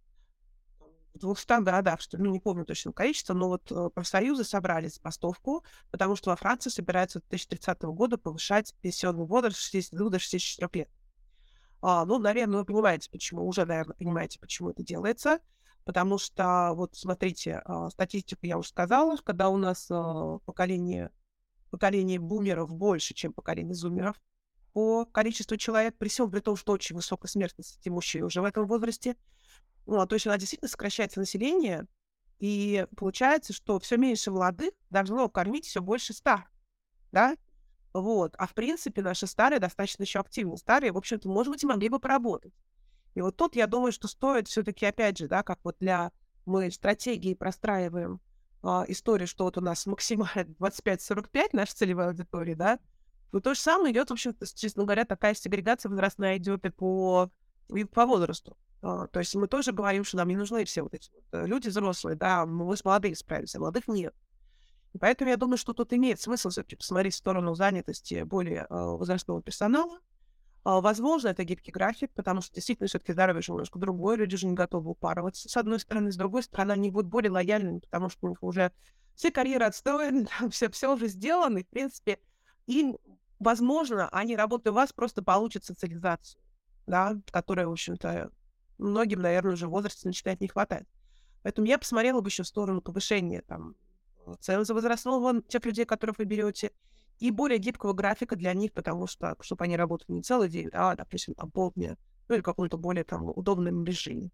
В 1.13 1.19
200 1.19 1.63
городах, 1.63 2.01
что 2.01 2.17
ну, 2.17 2.29
не 2.29 2.39
помню 2.41 2.65
точно 2.65 2.91
количество, 2.91 3.33
но 3.33 3.47
вот 3.47 3.71
э, 3.71 3.89
профсоюзы 3.93 4.43
собрали 4.43 4.87
забастовку, 4.87 5.63
потому 5.91 6.17
что 6.17 6.31
во 6.31 6.35
Франции 6.35 6.69
собираются 6.69 7.19
с 7.19 7.23
2030 7.29 7.83
года 7.83 8.17
повышать 8.17 8.73
пенсионный 8.81 9.25
возраст 9.25 9.57
с 9.57 9.61
62 9.61 10.09
до 10.09 10.19
64 10.19 10.69
лет. 10.73 10.89
А, 11.87 12.03
ну, 12.03 12.17
наверное, 12.17 12.61
вы 12.61 12.65
понимаете, 12.65 13.11
почему, 13.11 13.47
уже, 13.47 13.63
наверное, 13.63 13.95
понимаете, 13.95 14.39
почему 14.39 14.71
это 14.71 14.81
делается. 14.81 15.37
Потому 15.83 16.17
что, 16.17 16.71
вот 16.73 16.95
смотрите, 16.95 17.61
а, 17.63 17.91
статистику 17.91 18.47
я 18.47 18.57
уже 18.57 18.69
сказала, 18.69 19.17
когда 19.17 19.49
у 19.49 19.57
нас 19.57 19.85
а, 19.91 20.39
поколение, 20.45 21.11
поколение 21.69 22.17
бумеров 22.17 22.73
больше, 22.73 23.13
чем 23.13 23.33
поколение 23.33 23.75
зумеров 23.75 24.19
по 24.73 25.05
количеству 25.05 25.57
человек, 25.57 25.95
при 25.95 26.07
всем 26.07 26.31
при 26.31 26.39
том, 26.39 26.55
что 26.55 26.71
очень 26.71 26.95
высокая 26.95 27.29
смертность 27.29 27.75
среди 27.75 27.91
мужчин 27.91 28.23
уже 28.23 28.41
в 28.41 28.45
этом 28.45 28.65
возрасте. 28.65 29.15
Ну, 29.85 29.99
а 29.99 30.07
то 30.07 30.15
есть 30.15 30.25
она 30.25 30.39
действительно 30.39 30.69
сокращается 30.69 31.19
население, 31.19 31.85
и 32.39 32.87
получается, 32.97 33.53
что 33.53 33.77
все 33.79 33.97
меньше 33.97 34.31
молодых 34.31 34.71
должно 34.89 35.29
кормить 35.29 35.67
все 35.67 35.83
больше 35.83 36.13
ста, 36.13 36.47
да? 37.11 37.35
Вот. 37.95 38.35
А 38.37 38.45
в 38.45 38.53
принципе 38.53 39.01
наши 39.01 39.25
старые 39.25 39.61
достаточно 39.61 40.03
еще 40.03 40.19
активны. 40.19 40.57
Старые, 40.57 40.91
в 40.91 40.97
общем-то, 40.97 41.29
может 41.29 41.53
быть, 41.53 41.63
могли 41.63 41.87
бы 41.87 41.97
поработать. 41.97 42.53
И 43.13 43.21
вот 43.21 43.37
тут 43.37 43.55
я 43.55 43.67
думаю, 43.67 43.93
что 43.93 44.09
стоит 44.09 44.49
все-таки, 44.49 44.85
опять 44.85 45.17
же, 45.17 45.29
да, 45.29 45.43
как 45.43 45.59
вот 45.63 45.77
для 45.79 46.11
мы 46.45 46.69
стратегии 46.71 47.33
простраиваем 47.35 48.19
а, 48.61 48.83
историю, 48.89 49.29
что 49.29 49.45
вот 49.45 49.57
у 49.57 49.61
нас 49.61 49.85
максимально 49.85 50.53
25-45 50.59 51.49
наша 51.53 51.73
целевая 51.73 52.09
аудитория, 52.09 52.55
да, 52.55 52.79
ну 53.31 53.39
то 53.39 53.53
же 53.53 53.61
самое 53.61 53.93
идет, 53.93 54.09
в 54.09 54.13
общем-то, 54.13 54.45
честно 54.53 54.83
говоря, 54.83 55.05
такая 55.05 55.33
сегрегация 55.33 55.89
возрастная 55.89 56.35
идет 56.35 56.65
и 56.65 56.69
по, 56.71 57.31
и 57.73 57.85
по 57.85 58.05
возрасту. 58.05 58.57
А, 58.81 59.07
то 59.07 59.19
есть 59.19 59.33
мы 59.35 59.47
тоже 59.47 59.71
говорим, 59.71 60.03
что 60.03 60.17
нам 60.17 60.27
не 60.27 60.35
нужны 60.35 60.65
все 60.65 60.81
вот 60.81 60.93
эти 60.93 61.09
вот 61.13 61.23
э, 61.31 61.47
люди 61.47 61.69
взрослые, 61.69 62.17
да, 62.17 62.45
мы 62.45 62.75
с 62.75 62.83
молодыми 62.83 63.13
справимся, 63.13 63.57
а 63.57 63.61
молодых 63.61 63.87
нет. 63.87 64.13
Поэтому 64.99 65.29
я 65.29 65.37
думаю, 65.37 65.57
что 65.57 65.73
тут 65.73 65.93
имеет 65.93 66.19
смысл 66.21 66.49
все-таки 66.49 66.75
посмотреть 66.75 67.13
в 67.13 67.17
сторону 67.17 67.55
занятости 67.55 68.23
более 68.23 68.61
э, 68.61 68.65
возрастного 68.69 69.41
персонала. 69.41 69.99
Э, 70.63 70.79
возможно, 70.79 71.29
это 71.29 71.43
гибкий 71.43 71.71
график, 71.71 72.11
потому 72.13 72.41
что 72.41 72.55
действительно 72.55 72.87
все-таки 72.87 73.13
здоровье 73.13 73.41
же 73.41 73.51
немножко 73.51 73.77
другое, 73.79 74.17
люди 74.17 74.37
же 74.37 74.47
не 74.47 74.53
готовы 74.53 74.91
упарываться. 74.91 75.49
С 75.49 75.57
одной 75.57 75.79
стороны, 75.79 76.11
с 76.11 76.17
другой 76.17 76.43
стороны, 76.43 76.71
они 76.73 76.91
будут 76.91 77.09
более 77.09 77.31
лояльными, 77.31 77.79
потому 77.79 78.09
что 78.09 78.27
у 78.27 78.29
них 78.29 78.41
уже 78.41 78.71
все 79.15 79.31
карьеры 79.31 79.65
отстроены, 79.65 80.27
все, 80.51 80.69
все 80.69 80.93
уже 80.93 81.07
сделано, 81.07 81.57
и, 81.57 81.63
в 81.63 81.69
принципе, 81.69 82.19
им, 82.65 82.97
возможно, 83.39 84.09
они, 84.09 84.35
работая 84.35 84.71
у 84.71 84.75
вас, 84.75 84.93
просто 84.93 85.21
получат 85.21 85.65
социализацию, 85.65 86.41
да, 86.87 87.17
которая, 87.31 87.67
в 87.67 87.71
общем-то, 87.71 88.31
многим, 88.77 89.21
наверное, 89.21 89.53
уже 89.53 89.67
в 89.67 89.71
возрасте 89.71 90.07
начинает 90.07 90.41
не 90.41 90.47
хватать. 90.47 90.85
Поэтому 91.43 91.67
я 91.67 91.77
посмотрела 91.77 92.21
бы 92.21 92.29
еще 92.29 92.43
в 92.43 92.47
сторону 92.47 92.81
повышения 92.81 93.41
там 93.41 93.75
возрастного 94.73 95.41
тех 95.43 95.65
людей, 95.65 95.85
которых 95.85 96.17
вы 96.17 96.25
берете, 96.25 96.71
и 97.19 97.31
более 97.31 97.59
гибкого 97.59 97.93
графика 97.93 98.35
для 98.35 98.53
них, 98.53 98.73
потому 98.73 99.07
что, 99.07 99.35
чтобы 99.41 99.63
они 99.63 99.77
работали 99.77 100.17
не 100.17 100.21
целый 100.21 100.49
день, 100.49 100.69
а, 100.73 100.95
допустим, 100.95 101.33
там 101.33 101.49
полдня, 101.51 101.97
ну 102.27 102.35
или 102.35 102.41
каком-то 102.41 102.77
более 102.77 103.03
там 103.03 103.29
удобном 103.29 103.85
режиме. 103.85 104.31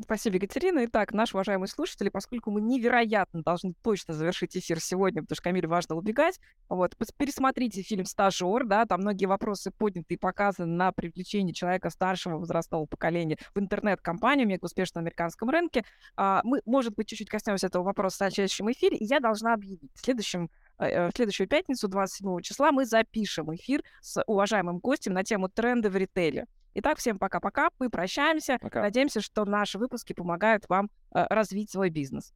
Спасибо, 0.00 0.36
Екатерина. 0.36 0.86
Итак, 0.86 1.12
наши 1.12 1.36
уважаемые 1.36 1.68
слушатели, 1.68 2.08
поскольку 2.08 2.50
мы 2.50 2.62
невероятно 2.62 3.42
должны 3.42 3.74
точно 3.82 4.14
завершить 4.14 4.56
эфир 4.56 4.80
сегодня, 4.80 5.20
потому 5.20 5.34
что 5.36 5.42
Камиле 5.42 5.68
важно 5.68 5.96
убегать, 5.96 6.40
вот, 6.70 6.96
пересмотрите 7.18 7.82
фильм 7.82 8.06
«Стажер», 8.06 8.64
да, 8.64 8.86
там 8.86 9.02
многие 9.02 9.26
вопросы 9.26 9.70
подняты 9.70 10.14
и 10.14 10.16
показаны 10.16 10.66
на 10.66 10.92
привлечение 10.92 11.52
человека 11.52 11.90
старшего 11.90 12.38
возрастного 12.38 12.86
поколения 12.86 13.36
в 13.54 13.60
интернет-компанию 13.60 14.48
мега 14.48 14.64
успешном 14.64 15.02
американском 15.02 15.50
рынке. 15.50 15.84
А, 16.16 16.40
мы, 16.42 16.62
может 16.64 16.94
быть, 16.94 17.08
чуть-чуть 17.08 17.28
коснемся 17.28 17.66
этого 17.66 17.82
вопроса 17.82 18.30
в 18.30 18.32
следующем 18.32 18.72
эфире, 18.72 18.96
и 18.96 19.04
я 19.04 19.20
должна 19.20 19.52
объявить. 19.52 19.92
В 19.94 20.00
следующем 20.00 20.48
э, 20.78 21.08
в 21.08 21.12
следующую 21.14 21.48
пятницу, 21.48 21.86
27 21.86 22.40
числа, 22.40 22.72
мы 22.72 22.86
запишем 22.86 23.54
эфир 23.54 23.82
с 24.00 24.22
уважаемым 24.26 24.78
гостем 24.78 25.12
на 25.12 25.22
тему 25.22 25.50
тренды 25.50 25.90
в 25.90 25.96
ритейле. 25.96 26.46
Итак, 26.74 26.98
всем 26.98 27.18
пока-пока, 27.18 27.68
мы 27.78 27.90
прощаемся. 27.90 28.58
Пока. 28.60 28.80
Надеемся, 28.82 29.20
что 29.20 29.44
наши 29.44 29.78
выпуски 29.78 30.12
помогают 30.12 30.68
вам 30.68 30.90
э, 31.14 31.26
развить 31.28 31.70
свой 31.70 31.90
бизнес. 31.90 32.32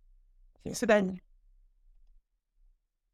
До 0.65 0.75
свидания. 0.75 1.21